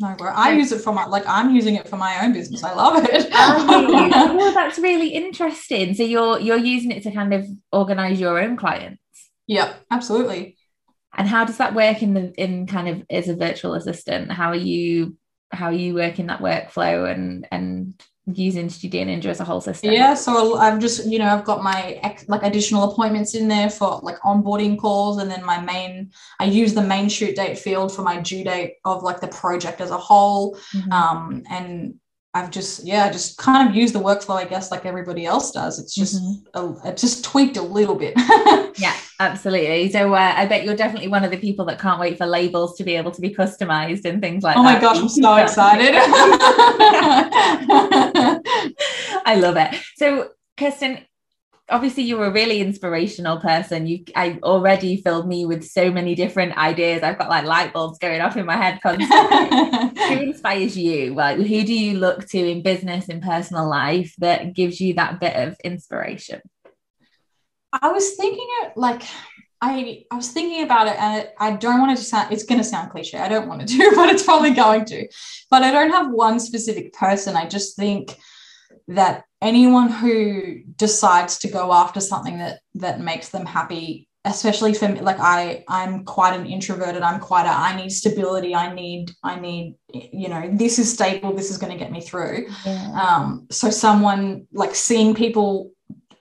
no, 0.00 0.16
I 0.34 0.52
use 0.52 0.72
it 0.72 0.80
for 0.80 0.92
my 0.94 1.04
like 1.06 1.26
I'm 1.26 1.54
using 1.54 1.74
it 1.74 1.86
for 1.86 1.96
my 1.96 2.24
own 2.24 2.32
business. 2.32 2.64
I 2.64 2.72
love 2.72 3.04
it. 3.04 3.28
Oh, 3.32 4.10
oh, 4.40 4.54
that's 4.54 4.78
really 4.78 5.08
interesting. 5.08 5.94
So 5.94 6.02
you're 6.02 6.40
you're 6.40 6.56
using 6.56 6.90
it 6.90 7.02
to 7.02 7.10
kind 7.10 7.34
of 7.34 7.46
organize 7.70 8.18
your 8.18 8.40
own 8.40 8.56
clients. 8.56 9.02
Yeah, 9.46 9.74
absolutely. 9.90 10.56
And 11.14 11.28
how 11.28 11.44
does 11.44 11.58
that 11.58 11.74
work 11.74 12.02
in 12.02 12.14
the 12.14 12.32
in 12.42 12.66
kind 12.66 12.88
of 12.88 13.02
as 13.10 13.28
a 13.28 13.36
virtual 13.36 13.74
assistant? 13.74 14.32
How 14.32 14.48
are 14.48 14.54
you 14.54 15.18
how 15.52 15.66
are 15.66 15.72
you 15.72 15.94
working 15.94 16.28
that 16.28 16.40
workflow 16.40 17.10
and 17.10 17.46
and 17.50 18.02
using 18.34 18.68
Studio 18.68 19.04
Ninja 19.04 19.26
as 19.26 19.40
a 19.40 19.44
whole 19.44 19.60
system? 19.60 19.92
Yeah, 19.92 20.14
so 20.14 20.56
I've 20.56 20.78
just 20.78 21.06
you 21.06 21.18
know 21.18 21.26
I've 21.26 21.44
got 21.44 21.62
my 21.62 22.00
like 22.28 22.42
additional 22.42 22.90
appointments 22.90 23.34
in 23.34 23.48
there 23.48 23.70
for 23.70 24.00
like 24.02 24.18
onboarding 24.20 24.78
calls, 24.78 25.18
and 25.18 25.30
then 25.30 25.44
my 25.44 25.60
main 25.60 26.10
I 26.38 26.44
use 26.44 26.74
the 26.74 26.82
main 26.82 27.08
shoot 27.08 27.36
date 27.36 27.58
field 27.58 27.94
for 27.94 28.02
my 28.02 28.20
due 28.20 28.44
date 28.44 28.76
of 28.84 29.02
like 29.02 29.20
the 29.20 29.28
project 29.28 29.80
as 29.80 29.90
a 29.90 29.98
whole, 29.98 30.56
mm-hmm. 30.74 30.92
um, 30.92 31.42
and 31.50 31.94
I've 32.32 32.50
just 32.50 32.84
yeah 32.84 33.10
just 33.10 33.38
kind 33.38 33.68
of 33.68 33.74
use 33.74 33.92
the 33.92 33.98
workflow 33.98 34.36
I 34.36 34.44
guess 34.44 34.70
like 34.70 34.86
everybody 34.86 35.26
else 35.26 35.50
does. 35.50 35.78
It's 35.78 35.94
just 35.94 36.22
mm-hmm. 36.22 36.86
a, 36.86 36.94
just 36.94 37.24
tweaked 37.24 37.56
a 37.56 37.62
little 37.62 37.96
bit. 37.96 38.14
yeah, 38.78 38.96
absolutely. 39.20 39.90
So 39.90 40.12
uh, 40.14 40.34
I 40.36 40.46
bet 40.46 40.64
you're 40.64 40.74
definitely 40.74 41.08
one 41.08 41.22
of 41.24 41.30
the 41.30 41.36
people 41.38 41.64
that 41.66 41.78
can't 41.78 42.00
wait 42.00 42.18
for 42.18 42.26
labels 42.26 42.76
to 42.78 42.84
be 42.84 42.96
able 42.96 43.12
to 43.12 43.20
be 43.20 43.32
customized 43.32 44.04
and 44.04 44.20
things 44.20 44.42
like 44.42 44.56
oh 44.56 44.64
that. 44.64 44.70
Oh 44.70 44.74
my 44.74 44.80
gosh, 44.80 44.98
I'm 44.98 45.08
so 45.08 45.36
excited. 45.36 45.94
I 49.24 49.36
love 49.36 49.56
it. 49.56 49.80
So 49.96 50.30
Kirsten, 50.56 50.98
obviously 51.70 52.02
you're 52.02 52.24
a 52.24 52.32
really 52.32 52.60
inspirational 52.60 53.38
person 53.38 53.86
you 53.86 54.04
i 54.16 54.38
already 54.42 55.00
filled 55.00 55.26
me 55.26 55.46
with 55.46 55.64
so 55.64 55.90
many 55.90 56.14
different 56.14 56.56
ideas 56.56 57.02
i've 57.02 57.18
got 57.18 57.28
like 57.28 57.44
light 57.44 57.72
bulbs 57.72 57.98
going 57.98 58.20
off 58.20 58.36
in 58.36 58.44
my 58.44 58.56
head 58.56 58.80
constantly 58.82 59.98
who 60.08 60.20
inspires 60.20 60.76
you 60.76 61.14
like 61.14 61.36
who 61.36 61.62
do 61.62 61.74
you 61.74 61.98
look 61.98 62.26
to 62.26 62.38
in 62.38 62.62
business 62.62 63.08
and 63.08 63.22
personal 63.22 63.68
life 63.68 64.14
that 64.18 64.54
gives 64.54 64.80
you 64.80 64.94
that 64.94 65.20
bit 65.20 65.36
of 65.36 65.56
inspiration 65.64 66.40
i 67.72 67.90
was 67.90 68.14
thinking 68.14 68.46
it 68.62 68.76
like 68.76 69.02
I, 69.62 70.04
I 70.10 70.16
was 70.16 70.30
thinking 70.30 70.62
about 70.62 70.86
it 70.86 70.98
and 70.98 71.28
I 71.38 71.52
don't 71.52 71.80
want 71.80 71.92
it 71.92 71.96
to 71.96 72.02
sound, 72.02 72.32
it's 72.32 72.44
going 72.44 72.62
to 72.62 72.64
sound 72.64 72.90
cliche. 72.90 73.18
I 73.18 73.28
don't 73.28 73.46
want 73.46 73.60
to 73.60 73.66
do, 73.66 73.92
but 73.94 74.08
it's 74.08 74.22
probably 74.22 74.52
going 74.52 74.86
to. 74.86 75.06
But 75.50 75.62
I 75.62 75.70
don't 75.70 75.90
have 75.90 76.10
one 76.10 76.40
specific 76.40 76.94
person. 76.94 77.36
I 77.36 77.46
just 77.46 77.76
think 77.76 78.16
that 78.88 79.24
anyone 79.42 79.90
who 79.90 80.62
decides 80.76 81.38
to 81.40 81.48
go 81.48 81.72
after 81.72 82.00
something 82.00 82.38
that 82.38 82.60
that 82.74 83.00
makes 83.00 83.28
them 83.30 83.46
happy 83.46 84.08
especially 84.26 84.74
for 84.74 84.86
me 84.88 85.00
like 85.00 85.18
i 85.18 85.64
i'm 85.68 86.04
quite 86.04 86.38
an 86.38 86.44
introverted 86.44 87.00
i'm 87.00 87.18
quite 87.18 87.46
a 87.46 87.48
i 87.48 87.74
need 87.74 87.90
stability 87.90 88.54
i 88.54 88.72
need 88.74 89.10
i 89.22 89.38
need 89.40 89.76
you 89.94 90.28
know 90.28 90.50
this 90.52 90.78
is 90.78 90.92
stable 90.92 91.32
this 91.34 91.50
is 91.50 91.56
going 91.56 91.72
to 91.72 91.78
get 91.78 91.90
me 91.90 92.02
through 92.02 92.46
yeah. 92.66 92.92
um 93.00 93.46
so 93.50 93.70
someone 93.70 94.46
like 94.52 94.74
seeing 94.74 95.14
people 95.14 95.70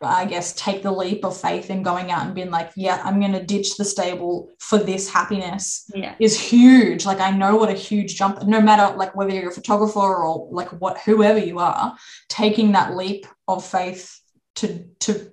I 0.01 0.25
guess, 0.25 0.53
take 0.53 0.81
the 0.81 0.91
leap 0.91 1.25
of 1.25 1.39
faith 1.39 1.69
in 1.69 1.83
going 1.83 2.09
out 2.09 2.25
and 2.25 2.33
being 2.33 2.51
like, 2.51 2.71
yeah, 2.75 3.01
I'm 3.03 3.19
going 3.19 3.33
to 3.33 3.43
ditch 3.43 3.75
the 3.75 3.83
stable 3.83 4.49
for 4.59 4.77
this 4.77 5.09
happiness 5.09 5.89
yeah. 5.93 6.15
is 6.19 6.39
huge. 6.39 7.05
Like, 7.05 7.19
I 7.19 7.31
know 7.31 7.57
what 7.57 7.69
a 7.69 7.73
huge 7.73 8.15
jump, 8.15 8.43
no 8.43 8.61
matter 8.61 8.95
like 8.95 9.13
whether 9.15 9.31
you're 9.31 9.49
a 9.49 9.53
photographer 9.53 9.99
or 9.99 10.47
like 10.51 10.69
what, 10.69 10.99
whoever 10.99 11.39
you 11.39 11.59
are, 11.59 11.97
taking 12.29 12.71
that 12.71 12.95
leap 12.95 13.25
of 13.47 13.65
faith 13.65 14.19
to, 14.55 14.85
to 14.99 15.31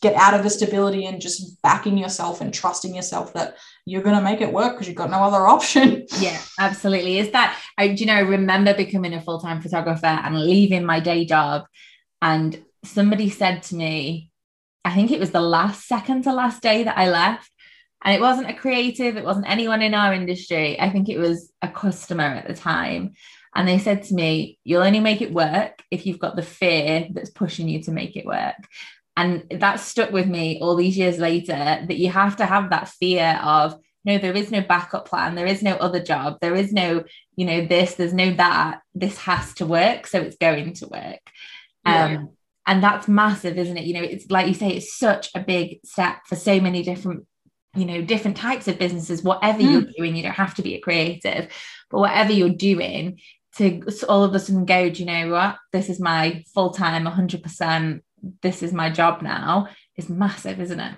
get 0.00 0.14
out 0.14 0.34
of 0.34 0.42
the 0.42 0.50
stability 0.50 1.06
and 1.06 1.20
just 1.20 1.60
backing 1.62 1.96
yourself 1.96 2.40
and 2.40 2.52
trusting 2.52 2.94
yourself 2.94 3.32
that 3.32 3.56
you're 3.86 4.02
going 4.02 4.16
to 4.16 4.22
make 4.22 4.40
it 4.40 4.52
work 4.52 4.74
because 4.74 4.88
you've 4.88 4.96
got 4.96 5.10
no 5.10 5.22
other 5.22 5.46
option. 5.48 6.06
Yeah, 6.18 6.40
absolutely. 6.58 7.18
Is 7.18 7.30
that, 7.30 7.58
I, 7.78 7.84
you 7.84 8.04
know, 8.04 8.14
I 8.14 8.20
remember 8.20 8.74
becoming 8.74 9.14
a 9.14 9.22
full 9.22 9.40
time 9.40 9.62
photographer 9.62 10.06
and 10.06 10.38
leaving 10.38 10.84
my 10.84 11.00
day 11.00 11.24
job 11.24 11.64
and 12.20 12.62
somebody 12.84 13.30
said 13.30 13.62
to 13.64 13.74
me, 13.74 14.30
I 14.84 14.94
think 14.94 15.10
it 15.10 15.20
was 15.20 15.30
the 15.30 15.40
last 15.40 15.86
second 15.86 16.24
to 16.24 16.32
last 16.32 16.62
day 16.62 16.84
that 16.84 16.98
I 16.98 17.08
left. 17.10 17.50
And 18.04 18.14
it 18.14 18.20
wasn't 18.20 18.50
a 18.50 18.54
creative, 18.54 19.16
it 19.16 19.24
wasn't 19.24 19.48
anyone 19.48 19.80
in 19.80 19.94
our 19.94 20.12
industry. 20.12 20.78
I 20.80 20.90
think 20.90 21.08
it 21.08 21.18
was 21.18 21.52
a 21.62 21.68
customer 21.68 22.24
at 22.24 22.48
the 22.48 22.54
time. 22.54 23.12
And 23.54 23.68
they 23.68 23.78
said 23.78 24.02
to 24.04 24.14
me, 24.14 24.58
You'll 24.64 24.82
only 24.82 24.98
make 24.98 25.20
it 25.20 25.32
work 25.32 25.82
if 25.90 26.06
you've 26.06 26.18
got 26.18 26.36
the 26.36 26.42
fear 26.42 27.06
that's 27.12 27.30
pushing 27.30 27.68
you 27.68 27.82
to 27.84 27.92
make 27.92 28.16
it 28.16 28.26
work. 28.26 28.56
And 29.16 29.44
that 29.50 29.78
stuck 29.78 30.10
with 30.10 30.26
me 30.26 30.58
all 30.60 30.74
these 30.74 30.96
years 30.96 31.18
later 31.18 31.54
that 31.54 31.98
you 31.98 32.10
have 32.10 32.36
to 32.36 32.46
have 32.46 32.70
that 32.70 32.88
fear 32.88 33.38
of, 33.42 33.78
no, 34.04 34.18
there 34.18 34.34
is 34.34 34.50
no 34.50 34.62
backup 34.62 35.06
plan. 35.06 35.34
There 35.34 35.46
is 35.46 35.62
no 35.62 35.74
other 35.74 36.02
job. 36.02 36.38
There 36.40 36.54
is 36.54 36.72
no, 36.72 37.04
you 37.36 37.44
know, 37.44 37.66
this, 37.66 37.94
there's 37.94 38.14
no 38.14 38.32
that. 38.32 38.80
This 38.94 39.18
has 39.18 39.54
to 39.54 39.66
work. 39.66 40.06
So 40.06 40.20
it's 40.20 40.38
going 40.38 40.72
to 40.74 40.88
work. 40.88 41.20
Yeah. 41.86 42.04
Um, 42.04 42.30
and 42.66 42.82
that's 42.82 43.08
massive 43.08 43.58
isn't 43.58 43.76
it? 43.76 43.84
You 43.84 43.94
know 43.94 44.02
it's 44.02 44.30
like 44.30 44.48
you 44.48 44.54
say 44.54 44.70
it's 44.70 44.96
such 44.96 45.30
a 45.34 45.40
big 45.40 45.80
step 45.84 46.18
for 46.26 46.36
so 46.36 46.60
many 46.60 46.82
different 46.82 47.26
you 47.74 47.84
know 47.84 48.02
different 48.02 48.36
types 48.36 48.68
of 48.68 48.78
businesses 48.78 49.22
whatever 49.22 49.60
mm. 49.60 49.72
you're 49.72 49.92
doing 49.96 50.14
you 50.14 50.22
don't 50.22 50.32
have 50.32 50.54
to 50.54 50.62
be 50.62 50.74
a 50.74 50.80
creative 50.80 51.48
but 51.90 51.98
whatever 51.98 52.32
you're 52.32 52.50
doing 52.50 53.18
to 53.56 53.82
all 54.08 54.24
of 54.24 54.34
a 54.34 54.38
sudden 54.38 54.64
go 54.64 54.90
do 54.90 55.00
you 55.00 55.06
know 55.06 55.30
what? 55.30 55.56
This 55.72 55.88
is 55.88 56.00
my 56.00 56.44
full-time 56.54 57.04
100% 57.04 58.00
this 58.40 58.62
is 58.62 58.72
my 58.72 58.88
job 58.90 59.22
now 59.22 59.68
is 59.96 60.08
massive 60.08 60.60
isn't 60.60 60.80
it 60.80 60.94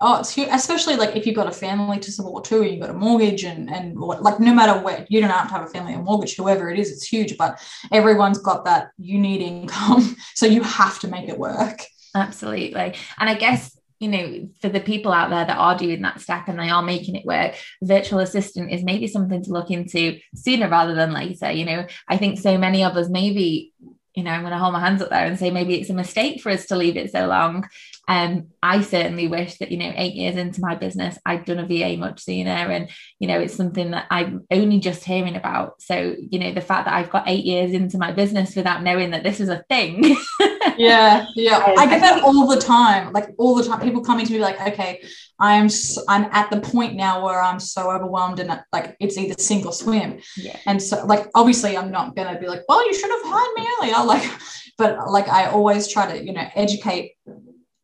Oh, 0.00 0.20
it's 0.20 0.30
huge, 0.30 0.48
especially 0.52 0.94
like 0.94 1.16
if 1.16 1.26
you've 1.26 1.34
got 1.34 1.48
a 1.48 1.52
family 1.52 1.98
to 1.98 2.12
support 2.12 2.44
too, 2.44 2.62
you've 2.62 2.80
got 2.80 2.90
a 2.90 2.94
mortgage 2.94 3.42
and 3.42 3.68
and 3.68 3.98
like 3.98 4.38
no 4.38 4.54
matter 4.54 4.80
where 4.80 5.04
you 5.08 5.20
don't 5.20 5.30
have 5.30 5.48
to 5.48 5.54
have 5.54 5.64
a 5.64 5.70
family 5.70 5.94
or 5.94 6.02
mortgage, 6.02 6.36
whoever 6.36 6.70
it 6.70 6.78
is, 6.78 6.92
it's 6.92 7.06
huge. 7.06 7.36
But 7.36 7.60
everyone's 7.90 8.38
got 8.38 8.64
that 8.66 8.90
you 8.96 9.18
need 9.18 9.40
income, 9.40 10.16
so 10.34 10.46
you 10.46 10.62
have 10.62 11.00
to 11.00 11.08
make 11.08 11.28
it 11.28 11.38
work. 11.38 11.80
Absolutely, 12.14 12.94
and 13.18 13.28
I 13.28 13.34
guess 13.34 13.76
you 13.98 14.08
know 14.08 14.48
for 14.60 14.68
the 14.68 14.78
people 14.78 15.12
out 15.12 15.30
there 15.30 15.44
that 15.44 15.58
are 15.58 15.76
doing 15.76 16.02
that 16.02 16.20
step 16.20 16.46
and 16.46 16.60
they 16.60 16.70
are 16.70 16.82
making 16.82 17.16
it 17.16 17.26
work, 17.26 17.56
virtual 17.82 18.20
assistant 18.20 18.70
is 18.70 18.84
maybe 18.84 19.08
something 19.08 19.42
to 19.42 19.50
look 19.50 19.72
into 19.72 20.20
sooner 20.36 20.68
rather 20.68 20.94
than 20.94 21.12
later. 21.12 21.50
You 21.50 21.64
know, 21.64 21.86
I 22.06 22.18
think 22.18 22.38
so 22.38 22.56
many 22.56 22.84
of 22.84 22.96
us 22.96 23.08
maybe 23.08 23.72
you 24.18 24.24
know, 24.24 24.32
I'm 24.32 24.40
going 24.40 24.52
to 24.52 24.58
hold 24.58 24.72
my 24.72 24.80
hands 24.80 25.00
up 25.00 25.10
there 25.10 25.24
and 25.24 25.38
say 25.38 25.52
maybe 25.52 25.80
it's 25.80 25.90
a 25.90 25.94
mistake 25.94 26.40
for 26.40 26.50
us 26.50 26.66
to 26.66 26.76
leave 26.76 26.96
it 26.96 27.12
so 27.12 27.28
long. 27.28 27.68
Um, 28.08 28.48
I 28.62 28.80
certainly 28.80 29.28
wish 29.28 29.58
that, 29.58 29.70
you 29.70 29.76
know, 29.76 29.92
eight 29.94 30.14
years 30.14 30.36
into 30.36 30.62
my 30.62 30.74
business, 30.74 31.18
I'd 31.26 31.44
done 31.44 31.58
a 31.58 31.66
VA 31.66 31.96
much 31.98 32.24
sooner. 32.24 32.50
And, 32.50 32.88
you 33.18 33.28
know, 33.28 33.38
it's 33.38 33.54
something 33.54 33.90
that 33.90 34.06
I'm 34.10 34.46
only 34.50 34.80
just 34.80 35.04
hearing 35.04 35.36
about. 35.36 35.82
So, 35.82 36.16
you 36.18 36.38
know, 36.38 36.52
the 36.52 36.62
fact 36.62 36.86
that 36.86 36.94
I've 36.94 37.10
got 37.10 37.28
eight 37.28 37.44
years 37.44 37.72
into 37.72 37.98
my 37.98 38.10
business 38.12 38.56
without 38.56 38.82
knowing 38.82 39.10
that 39.10 39.22
this 39.22 39.40
is 39.40 39.50
a 39.50 39.62
thing. 39.68 40.16
yeah. 40.78 41.26
Yeah. 41.36 41.74
I 41.76 41.86
get 41.86 42.00
that 42.00 42.22
all 42.22 42.48
the 42.48 42.60
time. 42.60 43.12
Like 43.12 43.28
all 43.36 43.54
the 43.54 43.64
time, 43.64 43.80
people 43.80 44.02
coming 44.02 44.24
to 44.24 44.32
me 44.32 44.38
like, 44.38 44.60
okay, 44.60 45.02
I'm 45.38 45.68
I'm 46.08 46.24
at 46.32 46.50
the 46.50 46.60
point 46.60 46.96
now 46.96 47.24
where 47.24 47.40
I'm 47.40 47.60
so 47.60 47.90
overwhelmed 47.90 48.40
and 48.40 48.58
like 48.72 48.96
it's 49.00 49.18
either 49.18 49.34
sink 49.38 49.66
or 49.66 49.72
swim. 49.72 50.20
Yeah. 50.36 50.56
And 50.66 50.82
so 50.82 51.04
like 51.04 51.28
obviously 51.34 51.76
I'm 51.76 51.90
not 51.90 52.16
gonna 52.16 52.40
be 52.40 52.48
like, 52.48 52.62
well, 52.68 52.84
you 52.86 52.94
should 52.94 53.10
have 53.10 53.20
hired 53.22 53.54
me 53.54 53.68
earlier. 53.80 54.06
Like, 54.06 54.30
but 54.78 55.10
like 55.10 55.28
I 55.28 55.46
always 55.46 55.88
try 55.88 56.10
to, 56.10 56.24
you 56.24 56.32
know, 56.32 56.48
educate 56.54 57.12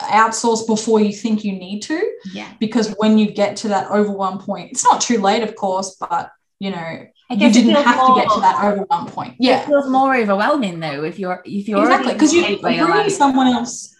outsource 0.05 0.67
before 0.67 1.01
you 1.01 1.13
think 1.13 1.45
you 1.45 1.53
need 1.53 1.81
to. 1.81 2.13
Yeah. 2.33 2.53
Because 2.61 2.95
when 2.99 3.19
you 3.19 3.31
get 3.31 3.57
to 3.59 3.69
that 3.69 3.91
overwhelm 3.91 4.39
point, 4.39 4.71
it's 4.73 4.85
not 4.85 5.01
too 5.01 5.21
late, 5.21 5.43
of 5.43 5.55
course, 5.57 5.97
but 5.99 6.31
you 6.61 6.71
know, 6.71 7.07
you 7.31 7.53
didn't 7.53 7.75
have 7.75 7.97
more, 7.97 8.15
to 8.15 8.21
get 8.21 8.31
to 8.33 8.41
that 8.41 8.65
overwhelm 8.65 9.07
point. 9.07 9.35
Yeah. 9.39 9.63
It 9.63 9.67
feels 9.67 9.89
more 9.89 10.15
overwhelming 10.15 10.81
though 10.81 11.05
if 11.05 11.19
you're 11.19 11.43
if 11.45 11.69
you're 11.69 11.83
exactly 11.83 12.13
because 12.13 12.33
you're 12.33 12.59
bringing 12.59 13.11
someone 13.11 13.49
else 13.49 13.95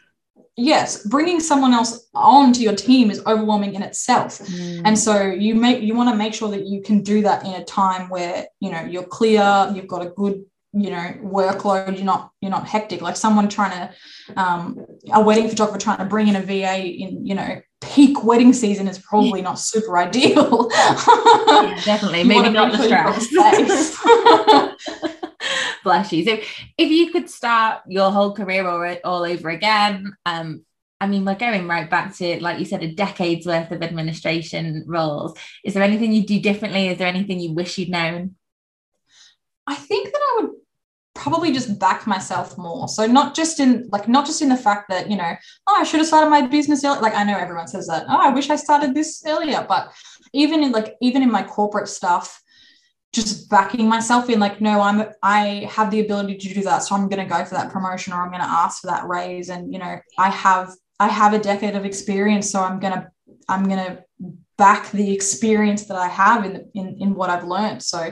yes 0.57 1.05
bringing 1.07 1.41
someone 1.41 1.73
else 1.73 2.09
onto 2.15 2.61
your 2.61 2.77
team 2.77 3.11
is 3.11 3.21
overwhelming 3.27 3.75
in 3.75 3.83
itself 3.83 4.39
mm. 4.39 4.83
and 4.85 4.97
so 4.97 5.27
you 5.27 5.55
make 5.55 5.83
you 5.83 5.97
want 5.97 6.09
to 6.09 6.15
make 6.15 6.33
sure 6.33 6.49
that 6.49 6.65
you 6.65 6.81
can 6.81 7.03
do 7.03 7.23
that 7.23 7.45
in 7.45 7.55
a 7.55 7.65
time 7.65 8.09
where 8.09 8.47
you 8.61 8.71
know 8.71 8.81
you're 8.83 9.03
clear 9.03 9.73
you've 9.75 9.89
got 9.89 10.07
a 10.07 10.11
good 10.11 10.45
you 10.77 10.91
know 10.91 11.15
workload 11.23 11.97
you're 11.97 12.05
not 12.05 12.33
you're 12.41 12.51
not 12.51 12.67
hectic 12.67 13.01
like 13.01 13.17
someone 13.17 13.49
trying 13.49 13.71
to 13.71 14.41
um, 14.41 14.85
a 15.13 15.21
wedding 15.21 15.49
photographer 15.49 15.79
trying 15.79 15.99
to 15.99 16.05
bring 16.05 16.29
in 16.29 16.37
a 16.37 16.43
va 16.43 16.77
in 16.77 17.25
you 17.25 17.35
know 17.35 17.61
peak 17.81 18.25
wedding 18.25 18.53
season 18.53 18.89
is 18.89 18.99
probably 18.99 19.41
not 19.41 19.59
super 19.59 19.97
ideal 19.99 20.69
yeah, 20.73 21.81
definitely 21.85 22.25
maybe 22.25 22.51
not 22.51 22.73
the 22.73 22.83
stress 22.83 23.97
bless 25.85 26.13
you. 26.13 26.25
So 26.25 26.39
if 26.79 26.91
you 26.91 27.11
could 27.11 27.31
start 27.31 27.83
your 27.87 28.11
whole 28.11 28.35
career 28.35 28.67
all, 28.67 28.97
all 29.05 29.25
over 29.25 29.51
again, 29.51 30.17
um, 30.27 30.65
I 31.01 31.07
mean, 31.07 31.25
we're 31.25 31.35
going 31.35 31.69
right 31.69 31.89
back 31.89 32.17
to, 32.17 32.41
like 32.43 32.59
you 32.59 32.65
said, 32.65 32.83
a 32.83 32.93
decade's 32.93 33.47
worth 33.47 33.71
of 33.71 33.83
administration 33.83 34.85
roles. 34.87 35.37
Is 35.65 35.75
there 35.75 35.83
anything 35.83 36.13
you'd 36.13 36.27
do 36.27 36.41
differently? 36.41 36.89
Is 36.89 36.99
there 36.99 37.09
anything 37.09 37.41
you 37.41 37.53
wish 37.53 37.79
you'd 37.79 37.91
known? 37.91 38.37
I 39.67 39.75
think 39.75 40.13
that 40.13 40.21
I 40.21 40.41
would 40.41 40.51
probably 41.25 41.51
just 41.53 41.79
back 41.79 42.07
myself 42.07 42.59
more. 42.59 42.87
So 42.87 43.07
not 43.07 43.35
just 43.35 43.59
in 43.59 43.89
like 43.91 44.07
not 44.09 44.27
just 44.27 44.43
in 44.43 44.51
the 44.51 44.59
fact 44.59 44.91
that 44.91 45.11
you 45.11 45.17
know 45.17 45.33
oh 45.67 45.77
I 45.79 45.85
should 45.85 46.01
have 46.01 46.07
started 46.07 46.29
my 46.29 46.43
business 46.43 46.85
earlier. 46.85 47.01
Like 47.01 47.15
I 47.15 47.25
know 47.25 47.39
everyone 47.39 47.67
says 47.67 47.87
that 47.87 48.05
oh 48.11 48.21
I 48.21 48.29
wish 48.29 48.51
I 48.51 48.57
started 48.57 48.95
this 48.95 49.23
earlier, 49.27 49.65
but 49.67 49.91
even 50.35 50.63
in 50.63 50.71
like 50.71 50.97
even 51.01 51.23
in 51.23 51.31
my 51.31 51.43
corporate 51.43 51.89
stuff, 51.89 52.43
just 53.15 53.49
backing 53.49 53.89
myself 53.89 54.29
in 54.29 54.39
like 54.39 54.61
no 54.61 54.81
i'm 54.81 55.07
i 55.23 55.69
have 55.71 55.89
the 55.93 56.01
ability 56.01 56.37
to 56.37 56.53
do 56.53 56.63
that 56.63 56.81
so 56.81 56.97
i'm 56.97 57.09
going 57.09 57.23
to 57.25 57.33
go 57.33 57.45
for 57.45 57.55
that 57.55 57.71
promotion 57.71 58.13
or 58.13 58.21
i'm 58.21 58.33
going 58.35 58.43
to 58.43 58.57
ask 58.65 58.81
for 58.81 58.89
that 58.89 59.07
raise 59.07 59.51
and 59.51 59.73
you 59.73 59.79
know 59.79 59.95
i 60.19 60.29
have 60.29 60.73
i 60.99 61.07
have 61.07 61.33
a 61.33 61.39
decade 61.39 61.77
of 61.77 61.85
experience 61.85 62.51
so 62.51 62.61
i'm 62.61 62.81
going 62.81 62.93
to 62.93 63.07
i'm 63.49 63.65
to 63.69 64.03
back 64.59 64.91
the 64.91 65.15
experience 65.15 65.87
that 65.87 65.97
i 65.97 66.09
have 66.09 66.45
in, 66.45 66.69
in 66.75 66.97
in 66.99 67.15
what 67.15 67.31
i've 67.31 67.45
learned 67.45 67.81
so 67.81 68.11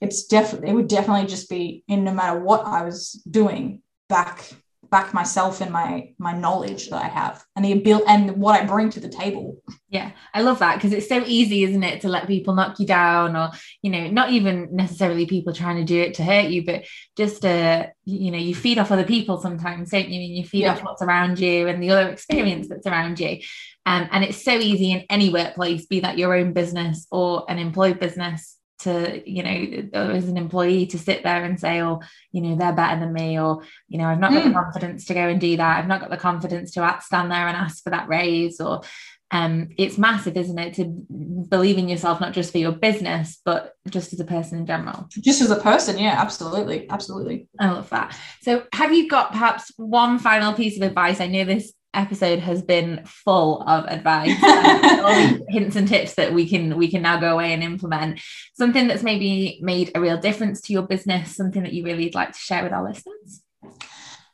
it's 0.00 0.26
definitely 0.26 0.70
it 0.70 0.74
would 0.74 0.88
definitely 0.88 1.26
just 1.26 1.48
be 1.48 1.84
in 1.88 2.04
no 2.04 2.12
matter 2.12 2.38
what 2.38 2.64
i 2.66 2.84
was 2.84 3.12
doing 3.30 3.82
back 4.08 4.50
back 4.94 5.12
myself 5.12 5.60
and 5.60 5.72
my 5.72 6.14
my 6.18 6.32
knowledge 6.32 6.88
that 6.88 7.02
I 7.02 7.08
have 7.08 7.44
and 7.56 7.64
the 7.64 7.72
ability 7.72 8.04
and 8.06 8.36
what 8.36 8.60
I 8.60 8.64
bring 8.64 8.90
to 8.90 9.00
the 9.00 9.08
table. 9.08 9.60
Yeah, 9.88 10.12
I 10.32 10.42
love 10.42 10.60
that 10.60 10.76
because 10.76 10.92
it's 10.92 11.08
so 11.08 11.20
easy, 11.26 11.64
isn't 11.64 11.82
it, 11.82 12.02
to 12.02 12.08
let 12.08 12.28
people 12.28 12.54
knock 12.54 12.78
you 12.78 12.86
down 12.86 13.34
or 13.34 13.50
you 13.82 13.90
know, 13.90 14.08
not 14.08 14.30
even 14.30 14.68
necessarily 14.70 15.26
people 15.26 15.52
trying 15.52 15.78
to 15.78 15.84
do 15.84 16.00
it 16.00 16.14
to 16.14 16.22
hurt 16.22 16.48
you, 16.48 16.64
but 16.64 16.84
just 17.16 17.44
uh, 17.44 17.86
you 18.04 18.30
know, 18.30 18.38
you 18.38 18.54
feed 18.54 18.78
off 18.78 18.92
other 18.92 19.02
people 19.02 19.40
sometimes, 19.40 19.90
don't 19.90 20.08
you? 20.08 20.20
And 20.20 20.36
you 20.36 20.44
feed 20.44 20.60
yeah. 20.60 20.74
off 20.74 20.84
what's 20.84 21.02
around 21.02 21.40
you 21.40 21.66
and 21.66 21.82
the 21.82 21.90
other 21.90 22.10
experience 22.10 22.68
that's 22.68 22.86
around 22.86 23.18
you. 23.18 23.40
Um, 23.86 24.08
and 24.12 24.22
it's 24.22 24.44
so 24.44 24.52
easy 24.52 24.92
in 24.92 25.04
any 25.10 25.28
workplace, 25.28 25.86
be 25.86 26.00
that 26.00 26.18
your 26.18 26.34
own 26.34 26.52
business 26.52 27.08
or 27.10 27.44
an 27.48 27.58
employed 27.58 27.98
business, 27.98 28.56
to 28.84 29.22
you 29.30 29.42
know 29.42 30.00
as 30.14 30.28
an 30.28 30.36
employee 30.36 30.86
to 30.86 30.98
sit 30.98 31.22
there 31.22 31.44
and 31.44 31.58
say 31.58 31.82
oh 31.82 32.00
you 32.32 32.40
know 32.40 32.56
they're 32.56 32.72
better 32.72 33.00
than 33.00 33.12
me 33.12 33.38
or 33.38 33.62
you 33.88 33.98
know 33.98 34.06
i've 34.06 34.18
not 34.18 34.32
got 34.32 34.42
mm. 34.42 34.48
the 34.48 34.54
confidence 34.54 35.04
to 35.06 35.14
go 35.14 35.28
and 35.28 35.40
do 35.40 35.56
that. 35.56 35.78
I've 35.78 35.88
not 35.88 36.00
got 36.00 36.10
the 36.10 36.16
confidence 36.16 36.72
to 36.72 36.98
stand 37.00 37.30
there 37.30 37.46
and 37.48 37.56
ask 37.56 37.82
for 37.82 37.90
that 37.90 38.08
raise 38.08 38.60
or 38.60 38.82
um 39.30 39.70
it's 39.78 39.98
massive 39.98 40.36
isn't 40.36 40.58
it 40.58 40.74
to 40.74 40.84
believe 40.84 41.78
in 41.78 41.88
yourself 41.88 42.20
not 42.20 42.32
just 42.32 42.52
for 42.52 42.58
your 42.58 42.72
business 42.72 43.40
but 43.44 43.74
just 43.88 44.12
as 44.12 44.20
a 44.20 44.24
person 44.24 44.58
in 44.58 44.66
general. 44.66 45.06
Just 45.10 45.42
as 45.42 45.50
a 45.50 45.56
person 45.56 45.98
yeah 45.98 46.16
absolutely 46.18 46.88
absolutely. 46.88 47.48
I 47.58 47.70
love 47.70 47.90
that. 47.90 48.16
So 48.42 48.64
have 48.72 48.94
you 48.94 49.08
got 49.08 49.32
perhaps 49.32 49.72
one 49.76 50.18
final 50.18 50.54
piece 50.54 50.76
of 50.76 50.82
advice? 50.82 51.20
I 51.20 51.26
know 51.26 51.44
this 51.44 51.72
episode 51.94 52.40
has 52.40 52.62
been 52.62 53.02
full 53.06 53.62
of 53.62 53.84
advice 53.86 54.42
um, 54.42 55.42
hints 55.48 55.76
and 55.76 55.88
tips 55.88 56.14
that 56.14 56.32
we 56.32 56.48
can 56.48 56.76
we 56.76 56.90
can 56.90 57.02
now 57.02 57.18
go 57.18 57.32
away 57.32 57.52
and 57.52 57.62
implement. 57.62 58.20
Something 58.54 58.88
that's 58.88 59.02
maybe 59.02 59.58
made 59.62 59.92
a 59.94 60.00
real 60.00 60.18
difference 60.18 60.60
to 60.62 60.72
your 60.72 60.82
business 60.82 61.36
something 61.36 61.62
that 61.62 61.72
you 61.72 61.84
really 61.84 62.04
would 62.04 62.14
like 62.14 62.32
to 62.32 62.38
share 62.38 62.62
with 62.62 62.72
our 62.72 62.84
listeners? 62.84 63.42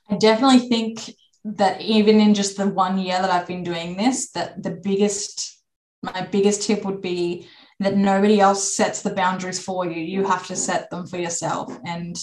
I 0.08 0.16
definitely 0.16 0.68
think 0.68 1.14
that 1.44 1.80
even 1.80 2.20
in 2.20 2.34
just 2.34 2.58
the 2.58 2.68
one 2.68 2.98
year 2.98 3.18
that 3.18 3.30
i've 3.30 3.46
been 3.46 3.62
doing 3.62 3.96
this 3.96 4.30
that 4.32 4.62
the 4.62 4.70
biggest 4.70 5.58
my 6.02 6.20
biggest 6.30 6.62
tip 6.62 6.84
would 6.84 7.00
be 7.00 7.48
that 7.80 7.96
nobody 7.96 8.40
else 8.40 8.76
sets 8.76 9.02
the 9.02 9.14
boundaries 9.14 9.62
for 9.62 9.86
you. 9.86 10.00
You 10.00 10.26
have 10.26 10.46
to 10.46 10.56
set 10.56 10.90
them 10.90 11.06
for 11.06 11.16
yourself. 11.16 11.76
And 11.86 12.16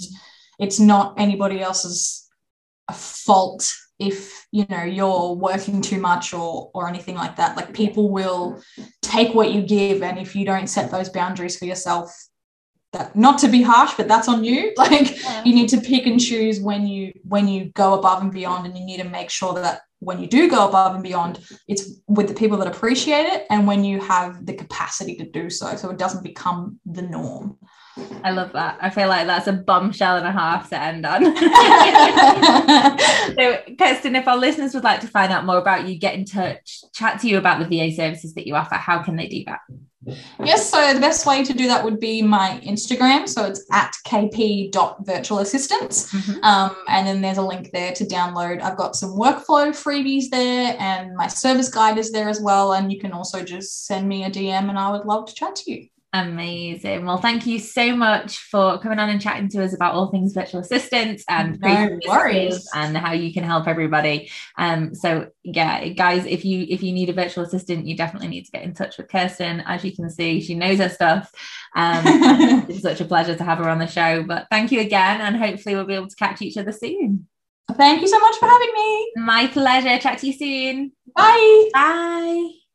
it's 0.60 0.80
not 0.80 1.20
anybody 1.20 1.62
else's 1.62 2.27
a 2.88 2.94
fault 2.94 3.72
if 4.00 4.46
you 4.52 4.66
know 4.70 4.84
you're 4.84 5.34
working 5.34 5.82
too 5.82 6.00
much 6.00 6.34
or 6.34 6.70
or 6.74 6.88
anything 6.88 7.16
like 7.16 7.36
that. 7.38 7.58
Like 7.58 7.74
people 7.74 8.10
will 8.10 8.62
take 9.02 9.34
what 9.34 9.52
you 9.52 9.62
give 9.62 10.04
and 10.04 10.20
if 10.20 10.36
you 10.36 10.46
don't 10.46 10.68
set 10.68 10.92
those 10.92 11.10
boundaries 11.10 11.58
for 11.58 11.66
yourself 11.66 12.12
that 12.94 13.16
not 13.16 13.38
to 13.40 13.48
be 13.48 13.62
harsh 13.62 13.94
but 13.96 14.08
that's 14.08 14.28
on 14.28 14.44
you. 14.44 14.74
Like 14.78 15.22
yeah. 15.22 15.44
you 15.44 15.54
need 15.54 15.70
to 15.70 15.82
pick 15.82 16.06
and 16.06 16.20
choose 16.20 16.60
when 16.60 16.86
you 16.88 17.14
when 17.24 17.48
you 17.48 17.66
go 17.74 17.98
above 17.98 18.22
and 18.22 18.32
beyond 18.32 18.68
and 18.68 18.78
you 18.78 18.86
need 18.86 19.02
to 19.02 19.10
make 19.10 19.30
sure 19.30 19.54
that 19.56 19.82
when 20.00 20.20
you 20.20 20.28
do 20.28 20.50
go 20.50 20.68
above 20.68 20.94
and 20.94 21.04
beyond 21.04 21.40
it's 21.68 22.00
with 22.08 22.28
the 22.28 22.34
people 22.34 22.58
that 22.60 22.68
appreciate 22.68 23.26
it 23.26 23.48
and 23.50 23.66
when 23.66 23.84
you 23.84 24.00
have 24.00 24.46
the 24.46 24.54
capacity 24.54 25.16
to 25.16 25.26
do 25.26 25.50
so 25.50 25.76
so 25.76 25.90
it 25.90 25.98
doesn't 25.98 26.24
become 26.24 26.80
the 26.86 27.02
norm 27.02 27.58
I 28.24 28.32
love 28.32 28.52
that. 28.54 28.78
I 28.82 28.90
feel 28.90 29.08
like 29.08 29.28
that's 29.28 29.48
a 29.48 29.54
bombshell 29.54 30.18
and 30.18 30.28
a 30.28 30.32
half 30.32 30.70
to 30.70 30.80
end 30.80 31.06
on. 31.06 31.24
so, 33.36 33.62
Kirsten, 33.78 34.16
if 34.16 34.28
our 34.28 34.38
listeners 34.38 34.74
would 34.74 34.84
like 34.84 35.02
to 35.02 35.08
find 35.08 35.32
out 35.32 35.46
more 35.46 35.58
about 35.58 35.88
you, 35.88 35.98
get 35.98 36.16
in 36.16 36.26
touch, 36.26 36.82
chat 36.94 37.20
to 37.22 37.28
you 37.28 37.38
about 37.38 37.60
the 37.60 37.66
VA 37.66 37.96
services 37.96 38.34
that 38.34 38.48
you 38.48 38.56
offer, 38.56 38.76
how 38.76 39.02
can 39.02 39.16
they 39.16 39.28
do 39.28 39.44
that? 39.46 39.60
Yes, 40.44 40.70
so 40.70 40.94
the 40.94 41.00
best 41.00 41.26
way 41.26 41.44
to 41.44 41.54
do 41.54 41.68
that 41.68 41.84
would 41.84 42.00
be 42.00 42.22
my 42.22 42.62
Instagram. 42.64 43.28
So 43.28 43.46
it's 43.46 43.66
at 43.72 43.92
kp.virtualassistants. 44.06 46.14
Mm-hmm. 46.14 46.44
Um, 46.44 46.76
and 46.88 47.08
then 47.08 47.22
there's 47.22 47.38
a 47.38 47.42
link 47.42 47.72
there 47.72 47.94
to 47.94 48.06
download. 48.06 48.62
I've 48.62 48.78
got 48.78 48.96
some 48.96 49.12
workflow 49.12 49.72
freebies 49.72 50.30
there, 50.30 50.76
and 50.80 51.16
my 51.16 51.28
service 51.28 51.70
guide 51.70 51.98
is 51.98 52.12
there 52.12 52.30
as 52.30 52.40
well. 52.40 52.74
And 52.74 52.92
you 52.92 53.00
can 53.00 53.12
also 53.12 53.44
just 53.44 53.86
send 53.86 54.08
me 54.08 54.24
a 54.24 54.30
DM, 54.30 54.70
and 54.70 54.80
I 54.80 54.92
would 54.92 55.06
love 55.06 55.28
to 55.28 55.34
chat 55.34 55.56
to 55.58 55.72
you. 55.72 55.88
Amazing. 56.14 57.06
Well, 57.06 57.18
thank 57.18 57.46
you 57.46 57.60
so 57.60 57.94
much 57.94 58.38
for 58.40 58.80
coming 58.80 58.98
on 58.98 59.10
and 59.10 59.22
chatting 59.22 59.50
to 59.50 59.64
us 59.64 59.76
about 59.76 59.94
all 59.94 60.08
things 60.08 60.34
virtual 60.34 60.62
assistants 60.62 61.26
and 61.28 61.60
no 61.60 62.00
worries. 62.08 62.68
and 62.74 62.96
how 62.96 63.12
you 63.12 63.34
can 63.34 63.44
help 63.44 63.68
everybody. 63.68 64.32
Um, 64.58 64.96
so 64.96 65.28
yeah, 65.44 65.86
guys, 65.90 66.26
if 66.26 66.46
you 66.46 66.66
if 66.70 66.82
you 66.82 66.94
need 66.94 67.10
a 67.10 67.14
virtual 67.14 67.44
assistant, 67.44 67.86
you 67.86 67.98
definitely 67.98 68.30
need 68.30 68.46
to 68.46 68.52
get 68.52 68.64
in 68.64 68.74
touch 68.74 68.98
with 68.98 69.10
Kirsten. 69.10 69.62
As 69.66 69.84
you 69.84 69.94
can 69.94 70.10
see, 70.10 70.40
she 70.40 70.56
knows 70.56 70.80
her 70.80 70.90
stuff. 70.90 71.30
Um, 71.76 72.04
it's 72.70 72.82
such 72.82 73.02
a 73.02 73.06
pleasure 73.06 73.36
to 73.36 73.44
have 73.44 73.58
her 73.58 73.70
on 73.70 73.80
the 73.80 73.88
show. 73.88 74.24
But 74.24 74.48
thank 74.50 74.72
you 74.72 74.80
again, 74.80 75.20
and 75.20 75.36
hopefully 75.36 75.76
we'll 75.76 75.86
be 75.86 75.96
able 75.96 76.08
to 76.10 76.16
catch 76.16 76.42
each 76.42 76.58
other 76.58 76.72
soon. 76.72 77.28
Thank 77.74 78.02
you 78.02 78.08
so 78.08 78.20
much 78.20 78.38
for 78.38 78.48
having 78.48 78.72
me. 78.74 79.12
My 79.18 79.48
pleasure. 79.48 80.00
Chat 80.00 80.20
to 80.20 80.28
you 80.28 80.34
soon. 80.34 80.94
Bye. 81.14 81.70
Bye. 81.74 82.67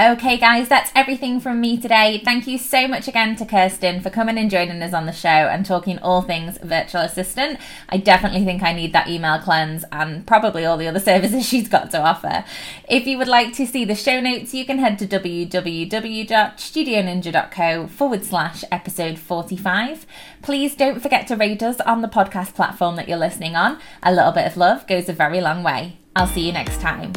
Okay, 0.00 0.38
guys, 0.38 0.66
that's 0.66 0.90
everything 0.94 1.40
from 1.40 1.60
me 1.60 1.76
today. 1.76 2.22
Thank 2.24 2.46
you 2.46 2.56
so 2.56 2.88
much 2.88 3.06
again 3.06 3.36
to 3.36 3.44
Kirsten 3.44 4.00
for 4.00 4.08
coming 4.08 4.38
and 4.38 4.50
joining 4.50 4.80
us 4.80 4.94
on 4.94 5.04
the 5.04 5.12
show 5.12 5.28
and 5.28 5.66
talking 5.66 5.98
all 5.98 6.22
things 6.22 6.56
virtual 6.62 7.02
assistant. 7.02 7.60
I 7.90 7.98
definitely 7.98 8.46
think 8.46 8.62
I 8.62 8.72
need 8.72 8.94
that 8.94 9.08
email 9.08 9.38
cleanse 9.40 9.84
and 9.92 10.26
probably 10.26 10.64
all 10.64 10.78
the 10.78 10.88
other 10.88 11.00
services 11.00 11.46
she's 11.46 11.68
got 11.68 11.90
to 11.90 12.00
offer. 12.00 12.46
If 12.88 13.06
you 13.06 13.18
would 13.18 13.28
like 13.28 13.52
to 13.56 13.66
see 13.66 13.84
the 13.84 13.94
show 13.94 14.20
notes, 14.20 14.54
you 14.54 14.64
can 14.64 14.78
head 14.78 14.98
to 15.00 15.06
www.studioninja.co 15.06 17.86
forward 17.88 18.24
slash 18.24 18.64
episode 18.72 19.18
45. 19.18 20.06
Please 20.40 20.74
don't 20.74 21.02
forget 21.02 21.26
to 21.26 21.36
rate 21.36 21.62
us 21.62 21.78
on 21.82 22.00
the 22.00 22.08
podcast 22.08 22.54
platform 22.54 22.96
that 22.96 23.06
you're 23.06 23.18
listening 23.18 23.54
on. 23.54 23.78
A 24.02 24.14
little 24.14 24.32
bit 24.32 24.46
of 24.46 24.56
love 24.56 24.86
goes 24.86 25.10
a 25.10 25.12
very 25.12 25.42
long 25.42 25.62
way. 25.62 25.98
I'll 26.16 26.26
see 26.26 26.46
you 26.46 26.52
next 26.52 26.80
time. 26.80 27.12